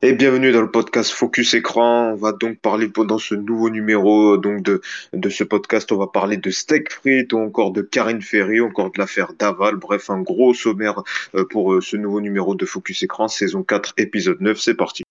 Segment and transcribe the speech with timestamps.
[0.00, 2.12] Et bienvenue dans le podcast Focus Écran.
[2.12, 4.80] On va donc parler pendant ce nouveau numéro donc de,
[5.12, 5.90] de ce podcast.
[5.90, 9.74] On va parler de steak frites ou encore de Karine Ferry, encore de l'affaire Daval.
[9.74, 11.02] Bref, un gros sommaire
[11.34, 14.56] euh, pour euh, ce nouveau numéro de Focus Écran, saison 4, épisode 9.
[14.56, 15.02] C'est parti.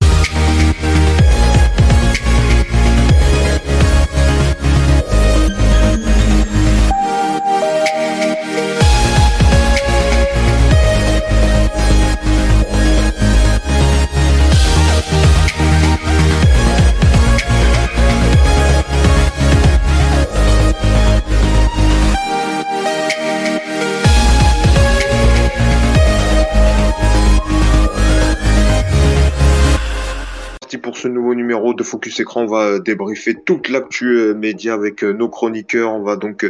[31.88, 32.44] Focus Écran.
[32.44, 35.94] On va euh, débriefer toute l'actu euh, média avec euh, nos chroniqueurs.
[35.94, 36.50] On va donc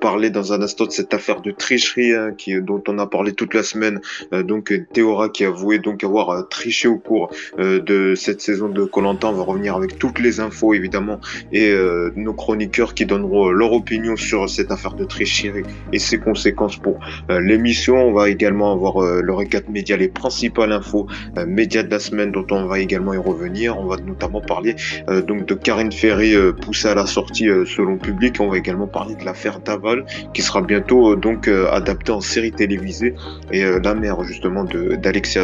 [0.00, 3.32] parler dans un instant de cette affaire de tricherie hein, qui, dont on a parlé
[3.32, 4.00] toute la semaine.
[4.32, 9.28] donc Théora qui a avoué donc avoir triché au cours de cette saison de Colanta.
[9.28, 11.20] On va revenir avec toutes les infos évidemment
[11.52, 11.74] et
[12.14, 17.00] nos chroniqueurs qui donneront leur opinion sur cette affaire de tricherie et ses conséquences pour
[17.28, 17.96] l'émission.
[17.96, 21.06] On va également avoir le récap média, les principales infos
[21.46, 23.78] médias de la semaine dont on va également y revenir.
[23.78, 24.75] On va notamment parler
[25.08, 28.36] euh, donc de Karine Ferry euh, poussée à la sortie euh, selon public.
[28.40, 33.14] On va également parler de l'affaire Daval qui sera bientôt donc adaptée en série télévisée
[33.52, 35.42] et la mère justement de d'Alexia,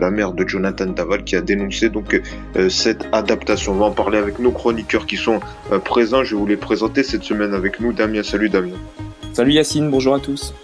[0.00, 2.20] la mère de Jonathan Daval qui a dénoncé donc
[2.68, 3.72] cette adaptation.
[3.72, 5.40] On va en parler avec nos chroniqueurs qui sont
[5.84, 6.24] présents.
[6.24, 7.92] Je vais vous les présenter cette semaine avec nous.
[7.92, 8.76] Damien, salut Damien.
[9.32, 10.54] Salut Yacine, bonjour à tous.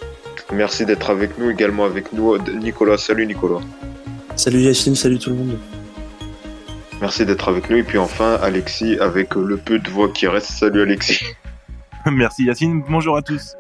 [0.52, 2.98] Merci d'être avec nous, également avec nous Nicolas.
[2.98, 3.60] Salut Nicolas.
[4.36, 5.58] Salut Yacine, salut tout le monde.
[7.00, 7.76] Merci d'être avec nous.
[7.76, 10.50] Et puis enfin, Alexis, avec le peu de voix qui reste.
[10.50, 11.24] Salut Alexis.
[12.06, 13.56] Merci Yacine, bonjour à tous.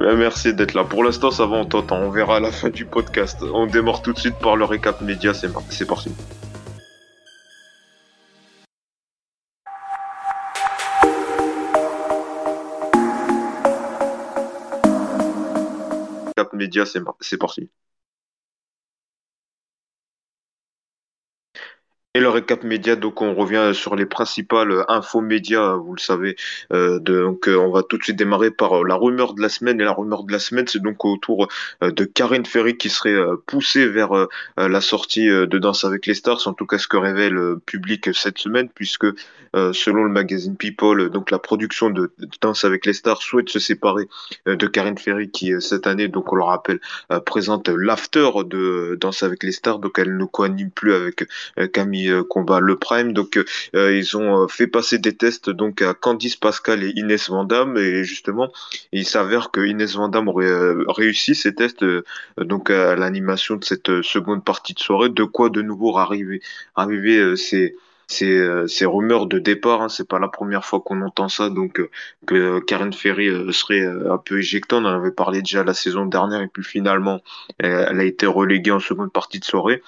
[0.00, 0.84] Merci d'être là.
[0.84, 1.98] Pour l'instant, ça va, on t'entend.
[1.98, 3.38] On verra à la fin du podcast.
[3.42, 5.34] On démarre tout de suite par le récap média.
[5.34, 5.52] C'est
[5.86, 6.10] parti.
[16.36, 17.70] Récap média, c'est parti.
[22.14, 26.36] Et le récap média, donc on revient sur les principales infos médias, vous le savez.
[26.70, 29.80] Euh, donc euh, on va tout de suite démarrer par la rumeur de la semaine.
[29.80, 31.48] Et la rumeur de la semaine, c'est donc autour
[31.82, 34.10] euh, de Karine Ferry qui serait poussée vers
[34.58, 36.46] la sortie de Danse avec les stars.
[36.46, 39.06] En tout cas, ce que révèle le public cette semaine, puisque
[39.54, 42.12] selon le magazine People, donc la production de
[42.42, 44.08] Danse avec les stars souhaite se séparer
[44.46, 46.80] de Karine Ferry, qui cette année, donc on le rappelle,
[47.24, 49.78] présente l'after de Danse avec les stars.
[49.78, 51.26] Donc elle ne coanime plus avec
[51.72, 53.12] Camille euh, combat le Prime.
[53.12, 53.38] Donc
[53.74, 57.76] euh, ils ont euh, fait passer des tests donc à Candice Pascal et Inès Vandamme
[57.76, 58.52] et justement
[58.92, 60.50] il s'avère que Inès Vandamme aurait
[60.88, 61.84] réussi ces tests
[62.38, 65.08] donc à l'animation de cette seconde partie de soirée.
[65.08, 66.40] De quoi de nouveau arriver
[66.76, 67.76] arriver ces
[68.08, 69.80] ces, rumeurs de départ.
[69.80, 71.80] Hein, c'est pas la première fois qu'on entend ça, donc
[72.26, 74.76] que Karen Ferry serait un peu éjectée.
[74.76, 77.20] On en avait parlé déjà la saison dernière et puis finalement
[77.58, 79.82] elle a été reléguée en seconde partie de soirée.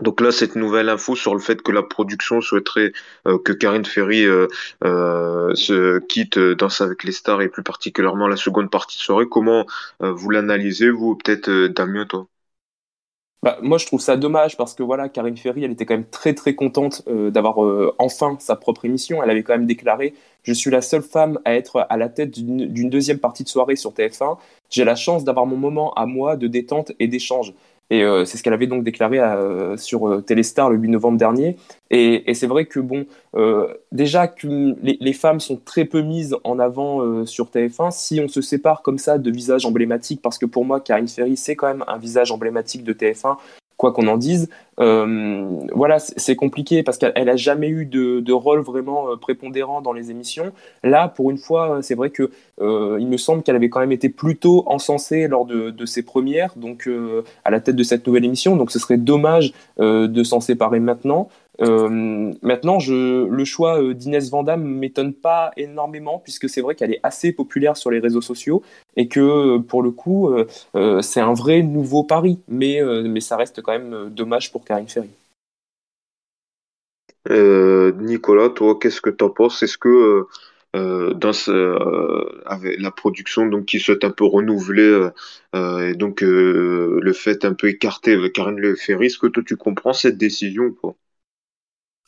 [0.00, 2.92] Donc là, cette nouvelle info sur le fait que la production souhaiterait
[3.26, 4.46] euh, que Karine Ferry euh,
[4.84, 9.26] euh, se quitte Danse avec les stars et plus particulièrement la seconde partie de soirée,
[9.30, 9.66] comment
[10.00, 12.26] vous l'analysez, vous peut-être Damien, toi?
[13.42, 16.08] Bah, moi, je trouve ça dommage parce que voilà, Karine Ferry, elle était quand même
[16.08, 17.58] très très contente d'avoir
[17.98, 19.22] enfin sa propre émission.
[19.22, 22.30] Elle avait quand même déclaré Je suis la seule femme à être à la tête
[22.32, 24.38] d'une deuxième partie de soirée sur TF1.
[24.70, 27.54] J'ai la chance d'avoir mon moment à moi de détente et d'échange.
[27.90, 31.18] Et euh, c'est ce qu'elle avait donc déclaré euh, sur euh, Téléstar le 8 novembre
[31.18, 31.56] dernier.
[31.90, 33.06] Et, et c'est vrai que bon,
[33.92, 37.90] déjà que les, les, femmes sont très peu mises en avant sur TF1.
[37.90, 41.36] Si on se sépare comme ça de visages emblématiques, parce que pour moi, Karine Ferry,
[41.38, 43.38] c'est quand même un visage emblématique de TF1
[43.78, 44.50] quoi qu'on en dise.
[44.80, 49.80] Euh, voilà, c'est compliqué parce qu'elle a jamais eu de, de, rôle vraiment euh, prépondérant
[49.80, 50.52] dans les émissions.
[50.84, 52.30] Là, pour une fois, c'est vrai que
[52.60, 56.02] euh, il me semble qu'elle avait quand même été plutôt encensée lors de, de ses
[56.02, 58.56] premières, donc euh, à la tête de cette nouvelle émission.
[58.56, 61.28] Donc, ce serait dommage euh, de s'en séparer maintenant.
[61.60, 66.92] Euh, maintenant, je, le choix euh, d'Inès Vandamme m'étonne pas énormément puisque c'est vrai qu'elle
[66.92, 68.62] est assez populaire sur les réseaux sociaux
[68.96, 70.30] et que euh, pour le coup,
[71.02, 72.80] c'est un vrai nouveau pari, mais,
[73.20, 75.10] ça reste quand même dommage pour Karine Ferry.
[77.28, 79.62] Nicolas, toi, qu'est-ce que tu en penses?
[79.62, 80.26] Est-ce que
[80.74, 81.32] dans
[82.78, 85.08] la production donc qui souhaite un peu renouveler
[85.54, 89.92] et donc le fait un peu écarté avec Karine Ferry, est-ce que toi tu comprends
[89.92, 90.94] cette décision pas?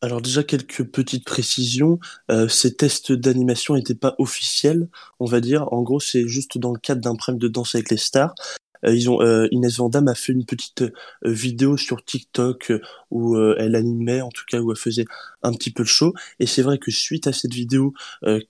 [0.03, 1.99] Alors déjà quelques petites précisions.
[2.31, 4.89] Euh, ces tests d'animation n'étaient pas officiels,
[5.19, 5.73] on va dire.
[5.73, 8.35] En gros, c'est juste dans le cadre d'un prime de danse avec les stars.
[8.83, 9.21] ils ont
[9.51, 10.85] Inès Vandam a fait une petite
[11.23, 12.73] vidéo sur TikTok
[13.11, 15.05] où elle animait, en tout cas où elle faisait
[15.43, 16.15] un petit peu le show.
[16.39, 17.93] Et c'est vrai que suite à cette vidéo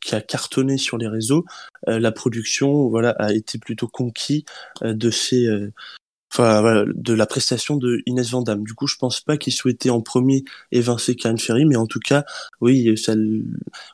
[0.00, 1.44] qui a cartonné sur les réseaux,
[1.88, 4.44] la production voilà a été plutôt conquis
[4.82, 5.48] de ces
[6.36, 8.64] voilà, de la prestation de Inès Vandamme.
[8.64, 12.00] Du coup, je pense pas qu'ils souhaitaient en premier évincer Karen Ferry, mais en tout
[12.00, 12.24] cas,
[12.60, 13.14] oui, ça,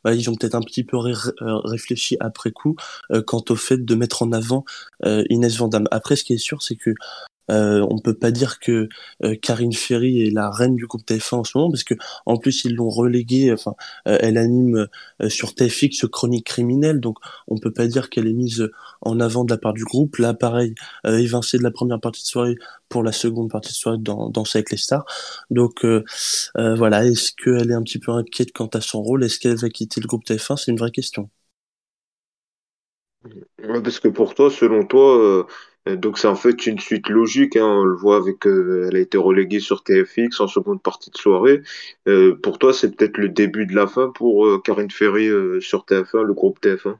[0.04, 2.76] voilà, ils ont peut-être un petit peu euh, réfléchi après coup
[3.12, 4.64] euh, quant au fait de mettre en avant
[5.04, 5.88] euh, Inès Vandamme.
[5.90, 6.94] Après, ce qui est sûr, c'est que
[7.50, 8.88] euh, on peut pas dire que
[9.24, 11.94] euh, Karine Ferry est la reine du groupe TF1 en ce moment parce que
[12.26, 13.52] en plus ils l'ont reléguée.
[13.52, 13.74] Enfin,
[14.08, 14.88] euh, elle anime
[15.22, 18.68] euh, sur TFX chronique criminelle, donc on peut pas dire qu'elle est mise
[19.02, 20.16] en avant de la part du groupe.
[20.18, 22.56] Là, pareil, évincée de la première partie de soirée
[22.88, 25.04] pour la seconde partie de soirée dans Danser avec les stars.
[25.50, 25.84] Donc
[26.54, 29.24] voilà, est-ce qu'elle est un petit peu inquiète quant à son rôle?
[29.24, 31.30] Est-ce qu'elle va quitter le groupe TF1 C'est une vraie question.
[33.82, 35.46] parce que pour toi, selon toi,
[35.94, 39.00] donc c'est en fait une suite logique, hein, on le voit avec, euh, elle a
[39.00, 41.62] été reléguée sur TFX en seconde partie de soirée.
[42.08, 45.28] Euh, pour toi, c'est peut-être le début de la fin pour euh, Karine Ferry
[45.60, 46.96] sur TF1, le groupe TF1.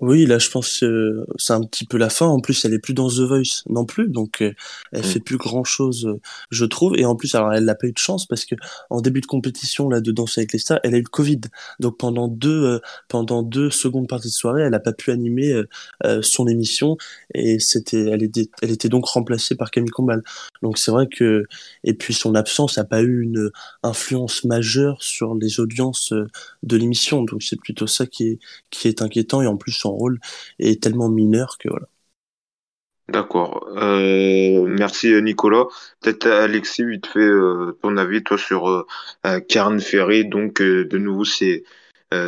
[0.00, 2.26] Oui, là, je pense que c'est un petit peu la fin.
[2.26, 4.52] En plus, elle est plus dans The Voice non plus, donc euh,
[4.92, 5.04] elle mm.
[5.04, 6.96] fait plus grand chose, euh, je trouve.
[6.96, 8.54] Et en plus, alors elle n'a pas eu de chance parce que
[8.90, 11.40] en début de compétition là de Danser avec les stars, elle a eu le Covid.
[11.80, 15.62] Donc pendant deux euh, pendant deux secondes parties de soirée, elle n'a pas pu animer
[16.22, 16.96] son émission
[17.34, 20.22] et c'était elle était elle était donc remplacée par Camille Combal.
[20.62, 21.44] Donc c'est vrai que
[21.82, 23.50] et puis son absence n'a pas eu une
[23.82, 26.12] influence majeure sur les audiences
[26.62, 27.22] de l'émission.
[27.22, 28.38] Donc c'est plutôt ça qui est
[28.70, 30.20] qui est inquiétant et en plus rôle
[30.58, 31.86] est tellement mineur que voilà.
[33.08, 33.66] D'accord.
[33.76, 35.64] Euh, merci Nicolas.
[36.00, 40.26] Peut-être Alexis, vite fait euh, ton avis toi sur euh, Karen Ferry.
[40.26, 41.64] Donc de nouveau ces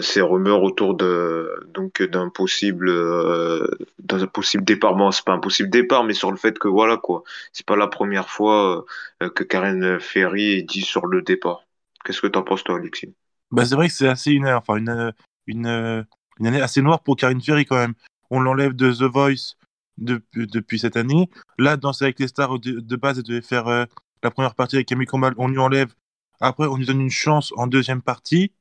[0.02, 2.92] ces rumeurs autour de donc d'un possible
[3.98, 4.94] d'un possible départ.
[4.94, 7.76] Bon, c'est pas un possible départ, mais sur le fait que voilà quoi, c'est pas
[7.76, 8.84] la première fois
[9.20, 11.64] que Karen Ferry est dit sur le départ.
[12.04, 13.14] Qu'est-ce que t'en penses toi, Alexis?
[13.50, 15.12] Bah c'est vrai que c'est assez une enfin une
[15.46, 16.04] une
[16.40, 17.94] une année assez noire pour Karine Ferry quand même.
[18.30, 19.56] On l'enlève de The Voice
[19.98, 21.28] depuis cette année.
[21.58, 23.84] Là, Danser avec les stars, de, base, elle devait faire euh,
[24.22, 25.34] la première partie avec Camille Combal.
[25.36, 25.94] On lui enlève.
[26.40, 28.52] Après, on lui donne une chance en deuxième partie,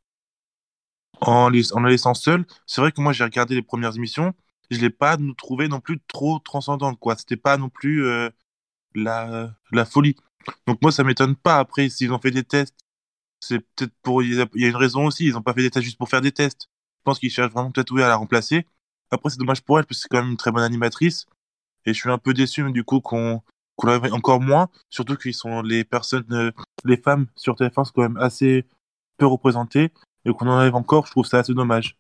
[1.22, 2.46] en, en la laissant seule.
[2.66, 4.34] C'est vrai que moi, j'ai regardé les premières émissions.
[4.70, 7.00] Je l'ai pas trouvé non plus trop transcendante.
[7.00, 7.16] quoi.
[7.16, 8.30] C'était pas non plus euh,
[8.94, 10.16] la, la folie.
[10.68, 11.58] Donc moi, ça m'étonne pas.
[11.60, 12.76] Après, s'ils ont fait des tests,
[13.40, 14.22] c'est peut-être pour...
[14.22, 15.28] Il y a une raison aussi.
[15.28, 16.70] Ils n'ont pas fait des tests juste pour faire des tests.
[17.00, 18.66] Je pense qu'il cherche vraiment peut-être à la remplacer.
[19.10, 21.26] Après, c'est dommage pour elle, parce que c'est quand même une très bonne animatrice.
[21.86, 23.42] Et je suis un peu déçu, du coup, qu'on
[23.80, 24.68] qu l'enlève encore moins.
[24.90, 26.52] Surtout qu'ils sont les personnes, euh,
[26.84, 28.66] les femmes sur TF1 sont quand même assez
[29.18, 29.92] peu représentées.
[30.26, 31.98] Et qu'on enlève encore, je trouve ça assez dommage.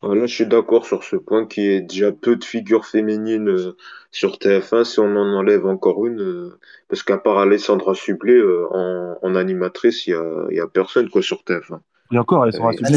[0.00, 3.76] Là, je suis d'accord sur ce point qui est déjà peu de figures féminines euh,
[4.12, 4.84] sur TF1.
[4.84, 8.40] Si on en enlève encore une, euh, parce qu'à part Alessandra Sublet
[8.70, 11.80] en, animatrice, il y a, y a personne quoi sur TF1.
[12.12, 12.94] Et encore, elles sont euh, assez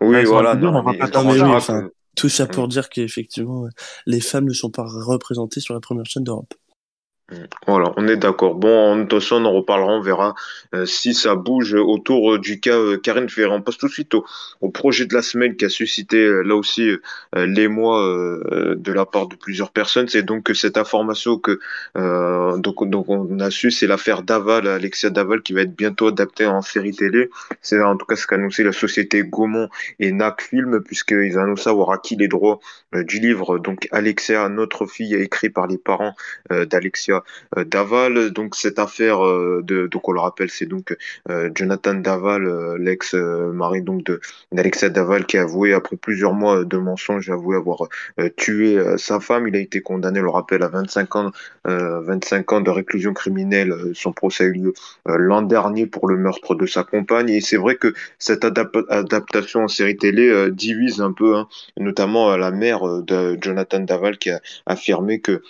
[0.00, 0.56] Oui, voilà.
[2.16, 3.66] tout ça pour dire qu'effectivement,
[4.06, 6.54] les femmes ne sont pas représentées sur la première chaîne d'Europe.
[7.66, 8.56] Voilà, on est d'accord.
[8.56, 10.34] Bon, en toute on en reparlera, on verra
[10.74, 13.56] euh, si ça bouge autour euh, du cas euh, Karine Ferrand.
[13.56, 16.90] On passe tout de suite au, projet de la semaine qui a suscité là aussi
[17.34, 18.00] les mois
[18.76, 20.08] de la part de plusieurs personnes.
[20.08, 21.58] C'est donc cette information que
[21.94, 26.46] donc, donc on a su, c'est l'affaire Daval, Alexia Daval, qui va être bientôt adaptée
[26.46, 27.30] en série télé.
[27.62, 29.68] C'est en tout cas ce qu'a annoncé la société Gaumont
[29.98, 32.60] et NAC Film, puisqu'ils annoncent avoir acquis les droits
[32.92, 33.58] du livre.
[33.58, 36.14] Donc Alexia, notre fille, écrit par les parents
[36.48, 37.19] d'Alexia
[37.56, 38.30] Daval.
[38.30, 40.96] Donc cette affaire euh, de donc on le rappelle, c'est donc
[41.28, 44.10] euh, Jonathan Daval, l'ex-mari donc
[44.52, 47.88] d'Alexa Daval, qui a avoué après plusieurs mois de mensonges, avoué avoir
[48.36, 49.48] tué sa femme.
[49.48, 51.30] Il a été condamné, on le rappelle, à 25 ans,
[51.64, 53.74] 25 ans de réclusion criminelle.
[53.94, 54.72] Son procès a eu lieu
[55.06, 57.30] l'an dernier pour le meurtre de sa compagne.
[57.30, 61.48] Et c'est vrai que cette adaptation en série télé divise un peu, hein,
[61.78, 65.42] notamment la mère de Jonathan Daval qui a affirmé que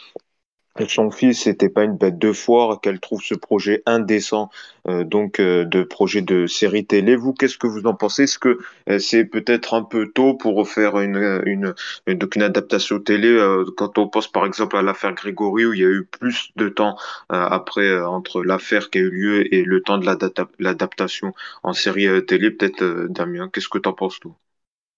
[0.89, 4.51] son fils n'était pas une bête de foire, qu'elle trouve ce projet indécent,
[4.89, 7.17] euh, donc euh, de projet de série télé.
[7.17, 8.25] Vous, qu'est-ce que vous en pensez?
[8.25, 8.59] Est-ce que
[8.89, 11.75] euh, c'est peut-être un peu tôt pour faire une, une,
[12.07, 13.39] une, adaptation télé
[13.77, 16.69] Quand on pense par exemple à l'affaire Grégory, où il y a eu plus de
[16.69, 16.97] temps
[17.29, 20.07] après entre l'affaire qui a eu lieu et le temps de
[20.59, 24.35] l'adaptation en série télé, peut-être Damien, qu'est-ce que tu en penses toi?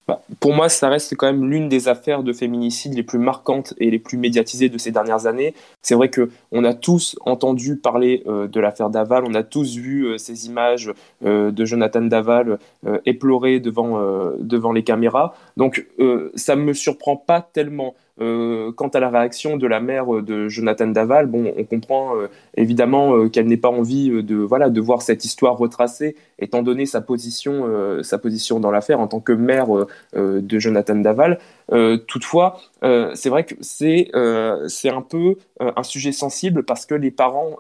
[0.08, 3.72] Bah, pour moi, ça reste quand même l'une des affaires de féminicide les plus marquantes
[3.78, 5.54] et les plus médiatisées de ces dernières années.
[5.80, 9.76] C'est vrai que on a tous entendu parler euh, de l'affaire Daval, on a tous
[9.76, 10.92] vu euh, ces images
[11.24, 12.58] euh, de Jonathan Daval
[13.06, 14.00] éploré devant,
[14.38, 15.34] devant les caméras.
[15.56, 15.86] Donc,
[16.34, 17.94] ça ne me surprend pas tellement.
[18.18, 22.12] Quant à la réaction de la mère de Jonathan Daval, bon, on comprend
[22.56, 27.00] évidemment qu'elle n'ait pas envie de voilà de voir cette histoire retracée, étant donné sa
[27.00, 29.68] position sa position dans l'affaire en tant que mère
[30.14, 31.38] de Jonathan Daval.
[32.06, 32.60] toutefois,
[33.14, 34.10] c'est vrai que c'est
[34.68, 37.56] c'est un peu un sujet sensible parce que les parents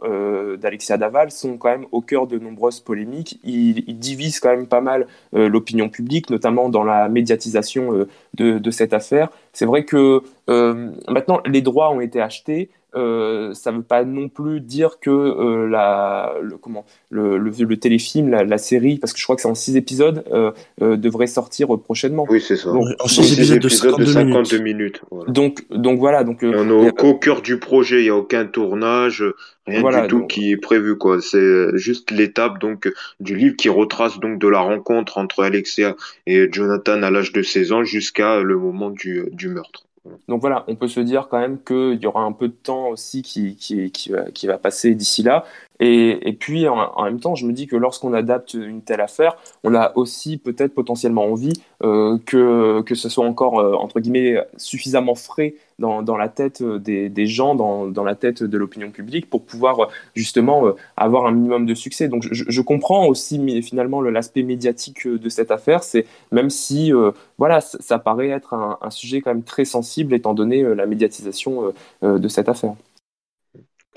[0.60, 3.38] d'Alexia Daval sont quand même au cœur de nombreuses polémiques.
[3.44, 9.28] Ils, divisent quand même pas mal l'opinion publique, notamment dans la médiatisation de cette affaire.
[9.52, 12.70] C'est vrai que maintenant les droits ont été achetés.
[12.94, 17.76] Euh, ça ne veut pas non plus dire que euh, la, le, comment, le, le,
[17.76, 20.52] téléfilm, la, série, parce que je crois que c'est en 6 épisodes, euh,
[20.96, 22.26] devrait sortir prochainement.
[22.28, 22.70] Oui, c'est ça.
[22.70, 25.00] en 6 épisodes, de 52, minutes.
[25.28, 26.22] Donc, donc voilà.
[26.22, 29.24] Donc, on est au cœur du projet, il n'y a aucun tournage,
[29.66, 30.98] rien du tout qui est prévu.
[30.98, 31.20] quoi.
[31.22, 35.96] C'est juste l'étape donc du livre qui retrace donc de la rencontre entre Alexia
[36.26, 39.84] et Jonathan à l'âge de 16 ans jusqu'à le moment du, du meurtre.
[40.26, 42.88] Donc voilà, on peut se dire quand même qu'il y aura un peu de temps
[42.88, 45.44] aussi qui, qui, qui, va, passer d'ici là.
[45.80, 49.74] Et, puis en, même temps, je me dis que lorsqu'on adapte une telle affaire, on
[49.74, 55.16] a aussi peut-être potentiellement envie euh, que, que ce soit encore, euh, entre guillemets, suffisamment
[55.16, 59.42] frais dans, la tête des, des gens, dans, dans, la tête de l'opinion publique, pour
[59.42, 62.06] pouvoir justement euh, avoir un minimum de succès.
[62.06, 66.92] Donc je, comprends aussi finalement l'aspect médiatique de cette affaire, c'est même si
[67.38, 71.72] voilà, ça, ça, paraît être un, sujet quand même très sensible étant donné la médiatisation
[72.02, 72.74] de cette affaire.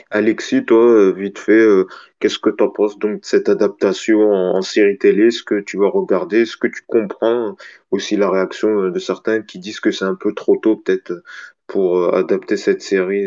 [0.10, 1.88] Alexis, toi, euh, vite fait, euh,
[2.20, 5.28] qu'est-ce que tu en penses donc de cette adaptation en, série télé?
[5.28, 6.42] Est-ce que tu vas regarder?
[6.42, 7.56] Est-ce que tu comprends
[7.92, 11.24] aussi la réaction euh, de certains qui disent que c'est un peu trop tôt peut-être
[11.68, 13.26] pour adapter cette série,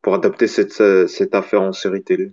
[0.00, 0.80] pour adapter cette,
[1.34, 2.30] affaire en série télé?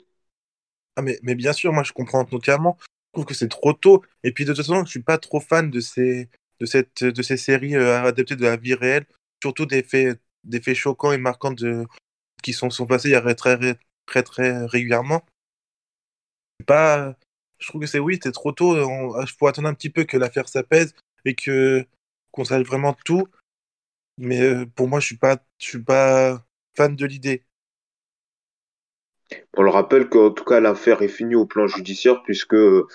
[0.96, 2.78] Ah mais, bien sûr, moi je comprends totalement.
[2.80, 4.02] Je trouve que c'est trop tôt.
[4.24, 6.30] Et puis de toute façon, je suis pas trop fan de ces,
[6.62, 9.06] de cette, séries adaptées de la vie réelle,
[9.44, 11.86] surtout des faits, des faits choquants et marquants de,
[12.46, 13.58] qui sont, sont passés il y a très,
[14.06, 15.24] très, très régulièrement.
[16.68, 17.16] Pas,
[17.58, 18.78] je trouve que c'est oui, c'est trop tôt.
[18.78, 20.94] Il faut attendre un petit peu que l'affaire s'apaise
[21.25, 21.84] et que
[22.32, 23.28] qu'on sache vraiment tout.
[24.20, 26.46] Mais euh, pour moi, je suis pas, je suis pas
[26.78, 27.42] fan de l'idée.
[29.58, 32.88] On le rappelle qu'en tout cas l'affaire est finie au plan judiciaire puisque euh,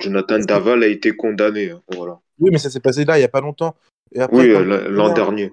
[0.00, 1.70] Jonathan Daval a été condamné.
[1.70, 2.18] Hein, voilà.
[2.40, 3.76] Oui, mais ça s'est passé là il y a pas longtemps.
[4.10, 5.52] Et après, oui, l'an dernier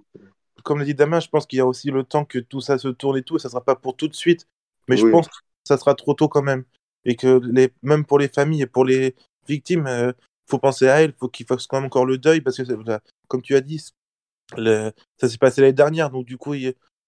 [0.63, 2.77] comme l'a dit Damien, je pense qu'il y a aussi le temps que tout ça
[2.77, 4.47] se tourne et tout, et ça sera pas pour tout de suite.
[4.87, 6.63] Mais je pense que ça sera trop tôt quand même.
[7.05, 9.15] Et que les, même pour les familles et pour les
[9.47, 10.11] victimes, il euh,
[10.47, 13.41] faut penser à elles, faut qu'ils fassent quand même encore le deuil, parce que, comme
[13.41, 13.83] tu as dit,
[14.57, 16.55] le, ça s'est passé l'année dernière, donc du coup,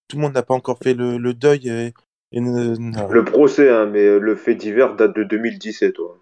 [0.08, 1.68] tout le monde n'a pas encore fait le, le deuil.
[1.68, 1.94] Et,
[2.32, 5.94] le procès, hein, mais le fait divers date de 2017.
[5.94, 6.18] Toi.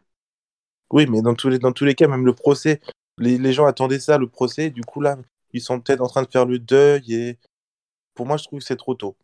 [0.91, 2.79] Oui, mais dans tous, les, dans tous les cas, même le procès,
[3.19, 5.17] les, les gens attendaient ça, le procès, du coup, là,
[5.53, 7.37] ils sont peut-être en train de faire le deuil et
[8.13, 9.15] pour moi, je trouve que c'est trop tôt.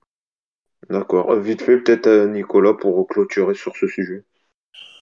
[0.89, 1.31] D'accord.
[1.31, 4.23] Euh, vite fait, peut-être euh, Nicolas pour clôturer sur ce sujet.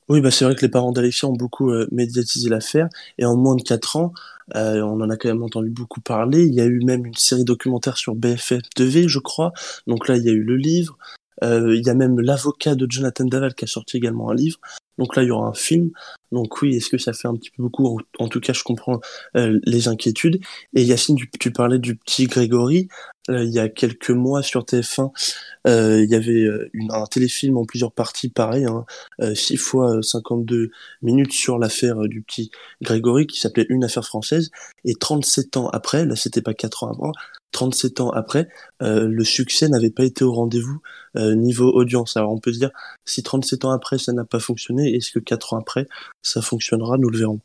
[0.10, 3.38] Oui, bah c'est vrai que les parents d'Alexia ont beaucoup euh, médiatisé l'affaire et en
[3.38, 4.14] moins de 4 ans,
[4.54, 6.44] on en a quand même entendu beaucoup parler.
[6.44, 9.54] Il y a eu même une série documentaire sur BFF TV, je crois.
[9.88, 10.98] Donc là, il y a eu le livre.
[11.42, 14.60] il y a même l'avocat de Jonathan Daval qui a sorti également un livre.
[14.98, 15.92] Donc là, il y aura un film.
[16.32, 18.00] Donc oui, est-ce que ça fait un petit peu beaucoup?
[18.20, 19.00] En, tout cas, je comprends
[19.36, 20.40] euh, les inquiétudes.
[20.74, 22.88] Et Yacine, tu, parlais du petit Grégory.
[23.30, 25.12] Euh, il y a quelques mois sur TF1,
[25.66, 28.86] euh, il y avait une, un téléfilm en plusieurs parties, pareil, hein,
[29.34, 32.52] 6 fois 52 minutes sur l'affaire du petit
[32.82, 34.52] Grégory qui s'appelait Une affaire française.
[34.84, 37.12] Et 37 ans après, là c'était pas 4 ans avant,
[37.54, 38.50] 37 ans après,
[38.82, 40.82] euh, le succès n'avait pas été au rendez-vous
[41.16, 42.18] euh, niveau audience.
[42.18, 42.72] Alors on peut se dire,
[43.06, 45.88] si 37 ans après ça n'a pas fonctionné, est-ce que 4 ans après
[46.22, 46.98] ça fonctionnera?
[46.98, 47.40] Nous le verrons.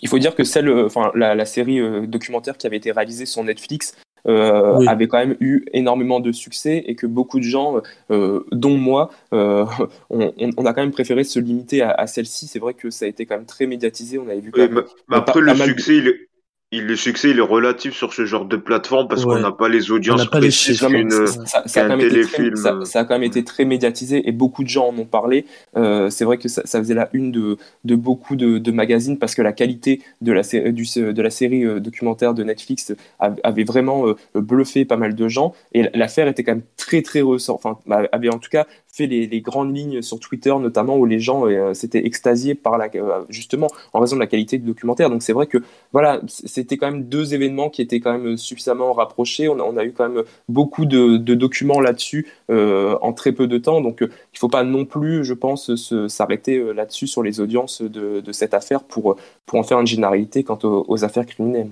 [0.00, 3.44] Il faut dire que celle, euh, enfin la, série documentaire qui avait été réalisée sur
[3.44, 3.94] Netflix
[4.28, 7.80] avait quand même eu énormément de succès et que beaucoup de gens,
[8.10, 12.46] dont moi, on, a quand même préféré se limiter à, celle-ci.
[12.46, 14.18] C'est vrai que ça a été quand même très médiatisé.
[14.18, 14.50] On avait vu.
[14.50, 16.27] Quand même, après le succès, il est
[16.70, 19.70] il, le succès il est relatif sur ce genre de plateforme parce qu'on n'a pas
[19.70, 22.56] les audiences précises qu'un téléfilm.
[22.56, 25.46] ça, ça, a quand même été très médiatisé et beaucoup de gens en ont parlé.
[25.78, 29.18] Euh, c'est vrai que ça, ça, faisait la une de, de beaucoup de, de, magazines
[29.18, 33.64] parce que la qualité de la, du, de la série euh, documentaire de Netflix avait
[33.64, 37.56] vraiment euh, bluffé pas mal de gens et l'affaire était quand même très très ressort,
[37.56, 37.78] enfin
[38.12, 41.44] avait en tout cas fait les, les, grandes lignes sur Twitter notamment où les gens
[41.72, 42.88] s'étaient extasiés par la
[43.28, 45.08] justement en raison de la qualité du documentaire.
[45.08, 45.58] Donc c'est vrai que
[45.92, 46.20] voilà
[46.58, 49.48] c'était quand même deux événements qui étaient quand même suffisamment rapprochés.
[49.48, 53.80] On a, eu quand même beaucoup de, documents là-dessus euh, en très peu de temps.
[53.80, 55.70] Donc, euh, il ne faut pas non plus, je pense,
[56.08, 60.42] s'arrêter euh, là-dessus sur les audiences de, cette affaire pour, pour en faire une généralité
[60.42, 61.70] quant aux, affaires criminelles.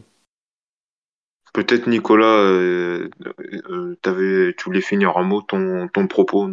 [1.52, 3.08] Peut-être Nicolas, euh,
[3.70, 6.50] euh, t'avais, tu voulais finir un mot ton, ton propos.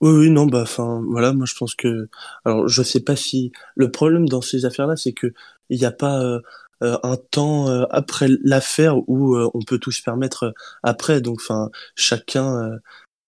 [0.00, 2.08] Oui, oui, non, bah, enfin, voilà, moi je pense que,
[2.44, 5.32] alors, je sais pas si le problème dans ces affaires-là, c'est que
[5.70, 6.40] il n'y a pas euh,
[6.82, 11.20] euh, un temps euh, après l'affaire où on peut tout se permettre après.
[11.20, 12.78] Donc, enfin, chacun,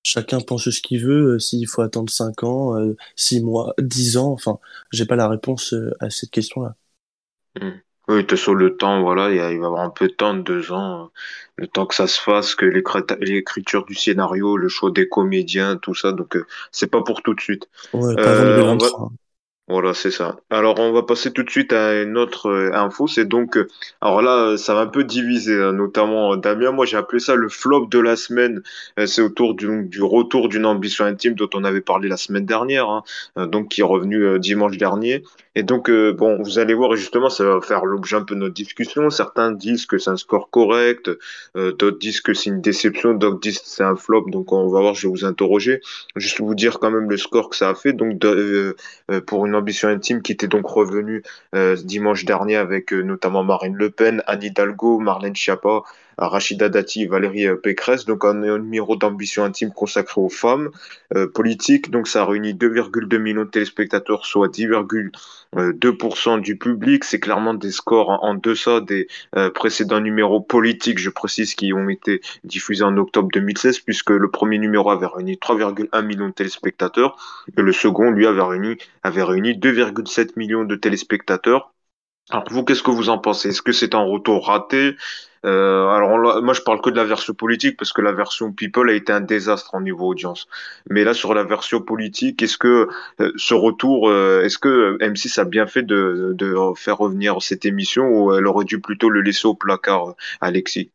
[0.02, 1.38] chacun pense ce qu'il veut.
[1.38, 2.75] S'il faut attendre 5 ans,
[3.16, 4.59] 6 mois, 10 ans, enfin,
[4.93, 6.75] j'ai pas la réponse à cette question-là.
[7.61, 7.78] Hmm.
[8.09, 10.71] Oui, de sur le temps, voilà, il, va y avoir un peu de temps, deux
[10.71, 11.11] ans,
[11.57, 15.76] le temps que ça se fasse, que l'écrit- l'écriture du scénario, le choix des comédiens,
[15.76, 17.69] tout ça, donc euh, c'est pas pour tout de suite.
[17.93, 19.12] Ouais, pas avant Euh, on va, 2023.
[19.69, 20.37] Voilà, c'est ça.
[20.49, 23.09] Alors, on va passer tout de suite à une autre euh, info.
[23.09, 23.67] C'est donc, euh,
[24.01, 26.71] alors là, euh, ça va un peu diviser, hein, notamment Damien.
[26.71, 28.63] Moi, j'ai appelé ça le flop de la semaine.
[29.07, 33.03] C'est autour du, retour d'une ambition intime dont on avait parlé la semaine dernière, hein,
[33.49, 35.25] donc qui est revenu dimanche dernier.
[35.57, 38.55] Et donc, bon, vous allez voir, justement, ça va faire l'objet un peu de notre
[38.55, 39.11] discussion.
[39.11, 41.11] Certains disent que c'est un score correct,
[41.55, 44.27] d'autres disent que c'est une déception, d'autres disent que c'est un flop.
[44.29, 45.81] Donc, on va voir, je vais vous interroger.
[46.15, 47.93] Juste vous dire quand même le score que ça a fait.
[47.93, 48.19] Donc,
[49.27, 51.23] pour une ambition intime qui était donc revenue
[51.55, 55.83] euh, dimanche dernier avec euh, notamment Marine Le Pen, Anne Hidalgo, Marlène Schiappa,
[56.19, 58.05] Rachida Dati, Valérie euh, Pécresse.
[58.07, 60.71] Donc un, numéro d'ambition intime consacré aux femmes
[61.15, 61.91] euh, politiques.
[61.91, 67.05] Donc ça a réuni 2,2 millions de téléspectateurs, soit 10,2% du public.
[67.05, 71.73] C'est clairement des scores en, en deçà des euh, précédents numéros politiques, je précise, qui
[71.73, 76.33] ont été diffusés en octobre 2016, puisque le premier numéro avait réuni 3,1 millions de
[76.33, 77.17] téléspectateurs
[77.57, 81.73] et le second, lui, avait réuni avait réuni 2,7 millions de téléspectateurs.
[82.31, 83.51] Alors vous, qu'est-ce que vous en pensez?
[83.51, 84.97] Est-ce que c'est un retour raté?
[85.47, 88.91] Euh, Alors moi, je parle que de la version politique parce que la version People
[88.91, 90.49] a été un désastre en niveau audience.
[90.91, 92.88] Mais là, sur la version politique, est-ce que
[93.21, 96.37] euh, ce retour, euh, est-ce que M6 a bien fait de,
[96.76, 100.91] faire revenir cette émission ou elle aurait dû plutôt le laisser au placard, Alexis?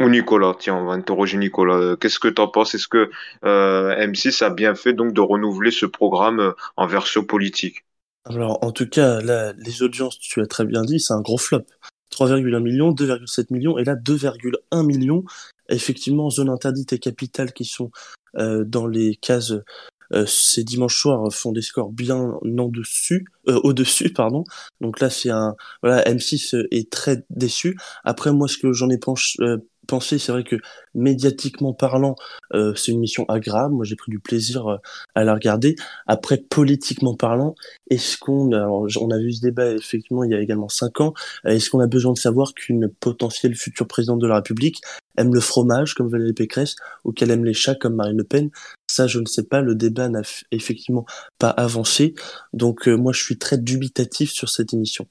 [0.00, 1.96] Ou Nicolas, tiens, on va interroger Nicolas.
[2.00, 2.74] Qu'est-ce que tu en penses?
[2.74, 3.10] Est-ce que
[3.44, 7.84] euh, M6 a bien fait donc de renouveler ce programme en version politique?
[8.24, 11.38] Alors, en tout cas, là, les audiences, tu as très bien dit, c'est un gros
[11.38, 11.64] flop.
[12.10, 15.24] 3,1 millions, 2,7 millions, et là, 2,1 millions,
[15.68, 17.90] effectivement, zone interdite et capitale qui sont
[18.36, 19.52] euh, dans les cases
[20.12, 24.44] euh, ces dimanches soirs font des scores bien en dessus, euh, au-dessus, pardon.
[24.80, 27.76] Donc là, c'est un, voilà, M6 est très déçu.
[28.04, 30.56] Après, moi, ce que j'en ai penché, euh, pensé, c'est vrai que
[30.94, 32.14] médiatiquement parlant,
[32.52, 33.74] euh, c'est une mission agréable.
[33.74, 34.76] Moi, j'ai pris du plaisir euh,
[35.14, 35.76] à la regarder.
[36.06, 37.54] Après, politiquement parlant,
[37.90, 41.14] est-ce qu'on, on a vu ce débat effectivement il y a également cinq ans.
[41.46, 44.80] Euh, est-ce qu'on a besoin de savoir qu'une potentielle future présidente de la République
[45.16, 48.50] aime le fromage comme Valérie Pécresse ou qu'elle aime les chats comme Marine Le Pen?
[48.86, 49.60] Ça, je ne sais pas.
[49.60, 51.06] Le débat n'a effectivement
[51.38, 52.14] pas avancé.
[52.52, 55.06] Donc, moi, je suis très dubitatif sur cette émission.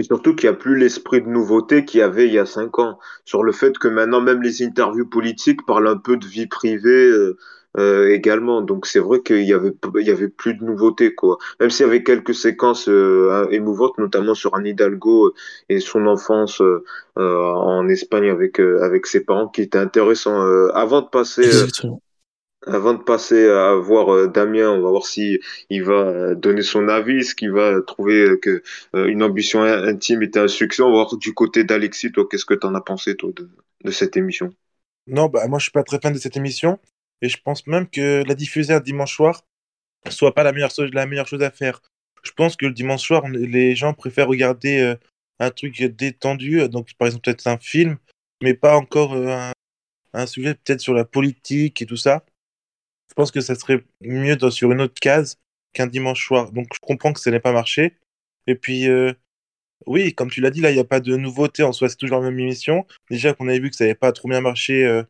[0.00, 2.46] Mais surtout qu'il n'y a plus l'esprit de nouveauté qu'il y avait il y a
[2.46, 2.98] cinq ans.
[3.26, 7.04] Sur le fait que maintenant, même les interviews politiques parlent un peu de vie privée
[7.04, 7.36] euh,
[7.76, 8.62] euh, également.
[8.62, 11.36] Donc c'est vrai qu'il y avait, il avait plus de nouveauté, quoi.
[11.60, 15.34] Même s'il y avait quelques séquences euh, émouvantes, notamment sur Anne Hidalgo
[15.68, 16.62] et son enfance
[17.16, 20.40] en Espagne avec, avec ses parents, qui étaient intéressants.
[20.72, 21.42] avant de passer...
[22.66, 26.88] Avant de passer à voir euh, Damien, on va voir si il va donner son
[26.88, 28.62] avis, ce qu'il va trouver que
[28.94, 30.82] euh, une ambition intime était un succès.
[30.82, 33.90] On va voir du côté d'Alexis, toi, qu'est-ce que tu en as pensé toi de,
[33.90, 34.52] cette émission?
[35.06, 36.78] Non, bah moi je suis pas très fan de cette émission
[37.22, 39.42] et je pense même que la diffuser un dimanche soir
[40.10, 41.80] soit pas la meilleure chose, la meilleure chose à faire.
[42.22, 44.94] Je pense que le dimanche soir, les gens préfèrent regarder euh,
[45.38, 47.96] un truc détendu, donc par exemple peut-être un film,
[48.42, 49.16] mais pas encore
[50.12, 52.22] un sujet peut-être sur la politique et tout ça
[53.10, 55.38] je pense que ça serait mieux sur une autre case
[55.72, 56.52] qu'un dimanche soir.
[56.52, 57.96] Donc je comprends que ça n'ait pas marché.
[58.46, 59.12] Et puis, euh,
[59.86, 61.96] oui, comme tu l'as dit, là, il n'y a pas de nouveauté en soi, c'est
[61.96, 62.86] toujours la même émission.
[63.10, 65.02] Déjà qu'on avait vu que ça n'avait pas trop bien marché euh,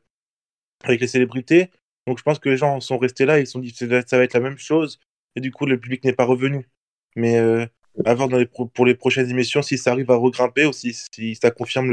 [0.84, 1.70] avec les célébrités.
[2.06, 4.18] Donc je pense que les gens sont restés là, ils se sont dit que ça
[4.18, 4.98] va être la même chose.
[5.36, 6.68] Et du coup, le public n'est pas revenu.
[7.16, 7.66] Mais euh,
[8.04, 8.28] à voir
[8.74, 10.94] pour les prochaines émissions si ça arrive à regrimper ou si,
[11.34, 11.92] ça confirme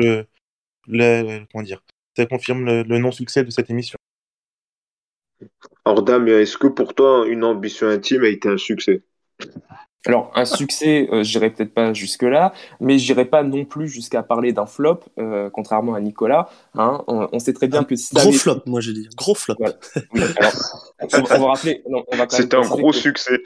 [0.88, 1.84] le, comment dire,
[2.15, 3.98] ça confirme le non-succès de cette émission.
[5.88, 9.04] Alors Damien, est-ce que pour toi une ambition intime a été un succès?
[10.06, 14.52] Alors, un succès, euh, j'irai peut-être pas jusque-là, mais j'irai pas non plus jusqu'à parler
[14.52, 16.50] d'un flop, euh, contrairement à Nicolas.
[16.73, 18.38] Hein, on, on, sait très bien un que si gros avait...
[18.38, 19.56] flop, moi j'ai dit, gros flop.
[19.60, 19.76] Voilà.
[20.13, 20.54] Oui, alors,
[21.00, 21.84] on, va, on, va rappeler.
[22.32, 22.97] C'est un gros que...
[22.97, 23.39] succès.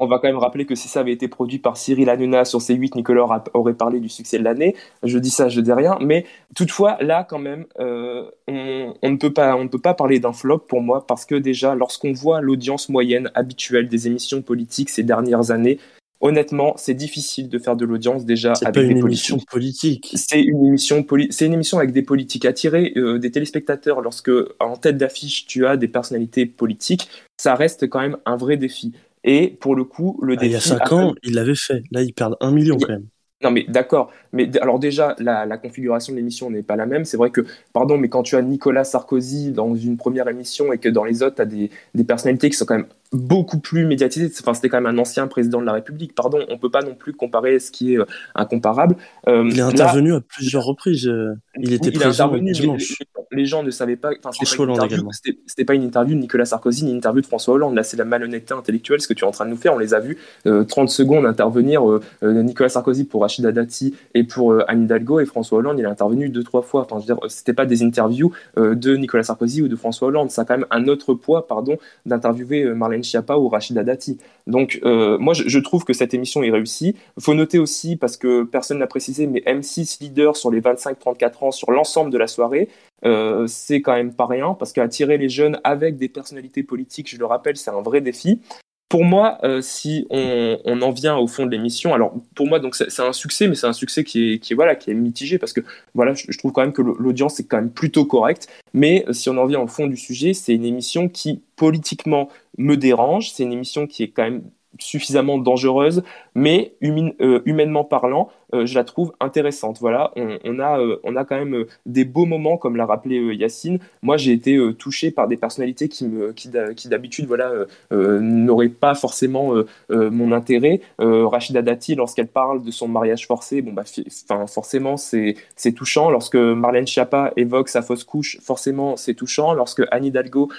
[0.00, 2.58] On va quand même rappeler que si ça avait été produit par Cyril Hanouna sur
[2.58, 4.74] C8, Nicolas aurait parlé du succès de l'année.
[5.02, 5.98] Je dis ça, je dis rien.
[6.00, 6.24] Mais
[6.56, 10.18] toutefois, là, quand même, euh, on, on, ne peut pas, on ne peut pas parler
[10.18, 14.88] d'un flop pour moi parce que déjà, lorsqu'on voit l'audience moyenne habituelle des émissions politiques
[14.88, 15.78] ces dernières années,
[16.22, 19.30] honnêtement, c'est difficile de faire de l'audience déjà avec pas des une politiques.
[19.30, 20.12] émission politique.
[20.16, 24.00] C'est une émission, poli- c'est une émission avec des politiques attirés, euh, des téléspectateurs.
[24.02, 27.08] Lorsque en tête d'affiche tu as des personnalités politiques,
[27.38, 28.92] ça reste quand même un vrai défi.
[29.24, 31.82] Et pour le coup, le Ah, il y a 5 a- ans, il l'avait fait.
[31.90, 33.06] Là, ils perdent 1 million a- quand même.
[33.42, 37.04] Non mais d'accord, mais alors déjà la, la configuration de l'émission n'est pas la même.
[37.04, 40.78] C'est vrai que, pardon, mais quand tu as Nicolas Sarkozy dans une première émission et
[40.78, 43.84] que dans les autres tu as des, des personnalités qui sont quand même beaucoup plus
[43.86, 46.82] médiatisées, enfin c'était quand même un ancien président de la République, pardon, on peut pas
[46.82, 48.04] non plus comparer ce qui est euh,
[48.36, 48.94] incomparable.
[49.26, 51.08] Euh, Il est là, intervenu à plusieurs reprises.
[51.08, 52.98] euh, Il était est présent intervenu, mais dimanche.
[53.32, 54.10] les, les gens ne savaient pas.
[54.10, 55.10] C'était François pas, une Hollande interview- également.
[55.12, 57.74] c'était- c'était pas une interview de Nicolas Sarkozy ni une interview de François Hollande.
[57.74, 59.74] Là, c'est la malhonnêteté intellectuelle, ce que tu es en train de nous faire.
[59.74, 60.16] On les a vus
[60.46, 61.82] euh, 30 secondes intervenir
[62.22, 65.78] Nicolas Sarkozy pour Rachida Dati et pour euh, Anne Hidalgo et François Hollande.
[65.78, 66.82] Il a intervenu deux trois fois.
[66.82, 70.08] Enfin, je veux dire, c'était pas des interviews euh, de Nicolas Sarkozy ou de François
[70.08, 70.30] Hollande.
[70.30, 74.18] Ça a quand même un autre poids, pardon, d'interviewer euh, Marlène Schiappa ou Rachida Dati.
[74.46, 76.96] Donc, euh, moi, je, trouve que cette émission est réussie.
[77.18, 81.50] Faut noter aussi, parce que personne n'a précisé, mais M6 leader sur les 25-34 ans
[81.50, 82.68] sur l'ensemble de la soirée,
[83.04, 87.18] euh, c'est quand même pas rien, parce qu'attirer les jeunes avec des personnalités politiques, je
[87.18, 88.40] le rappelle, c'est un vrai défi.
[88.90, 92.74] Pour moi, euh, si on, en vient au fond de l'émission, alors pour moi, donc
[92.74, 95.52] c'est un succès, mais c'est un succès qui est, qui voilà, qui est mitigé parce
[95.52, 95.60] que
[95.94, 98.48] voilà, je, je trouve quand même que l'audience est quand même plutôt correcte.
[98.74, 102.30] Mais euh, si on en vient au fond du sujet, c'est une émission qui politiquement
[102.58, 103.30] me dérange.
[103.30, 104.42] C'est une émission qui est quand même
[104.80, 106.02] suffisamment dangereuse,
[106.34, 109.78] mais euh, humainement parlant, euh, je la trouve intéressante.
[109.80, 113.78] Voilà, on, a, euh, on a quand même des beaux moments, comme l'a rappelé Yacine.
[114.02, 116.48] Moi, j'ai été touché par des personnalités qui, me, qui,
[116.88, 117.52] d'habitude, voilà,
[117.90, 119.54] n'auraient pas forcément
[119.88, 120.80] mon intérêt.
[120.98, 125.36] Rachida Dati, lorsqu'elle parle de son mariage forcé, bon bah, fi- enfin, forcément, c'est,
[125.74, 126.10] touchant.
[126.10, 129.54] Lorsque Marlène Schiappa évoque sa fausse couche, forcément, c'est touchant.
[129.54, 130.50] Lorsque Anne Hidalgo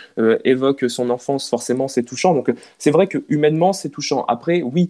[0.45, 2.34] évoque son enfance, forcément, c'est touchant.
[2.34, 4.25] Donc, c'est vrai que humainement, c'est touchant.
[4.27, 4.89] Après, oui,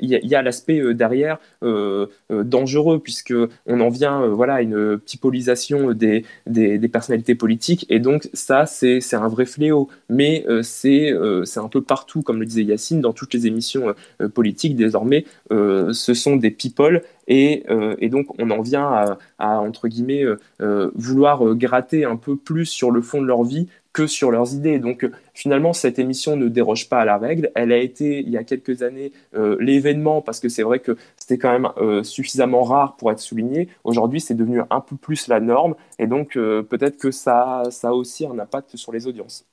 [0.00, 3.34] il y a, y a l'aspect euh, derrière euh, euh, dangereux, puisque
[3.66, 8.66] on en vient voilà, à une ptypolisation des, des, des personnalités politiques, et donc ça,
[8.66, 9.88] c'est un vrai fléau.
[10.08, 13.94] Mais c'est un peu partout, comme le disait Yacine, dans toutes les émissions
[14.34, 17.02] politiques, désormais, ce sont des people.
[17.26, 22.16] Et, euh, et donc on en vient à, entre guillemets euh, euh, vouloir gratter un
[22.16, 24.78] peu plus sur le fond de leur vie que sur leurs idées.
[24.78, 27.52] Donc finalement, cette émission ne déroge pas à la règle.
[27.54, 29.12] Elle a été, il y a quelques années,
[29.60, 33.68] l'événement, parce que c'est vrai que c'était quand même suffisamment rare pour être souligné.
[33.84, 37.92] Aujourd'hui, c'est devenu un peu plus la norme, et donc peut-être que ça, ça a
[37.92, 39.46] aussi un impact sur les audiences.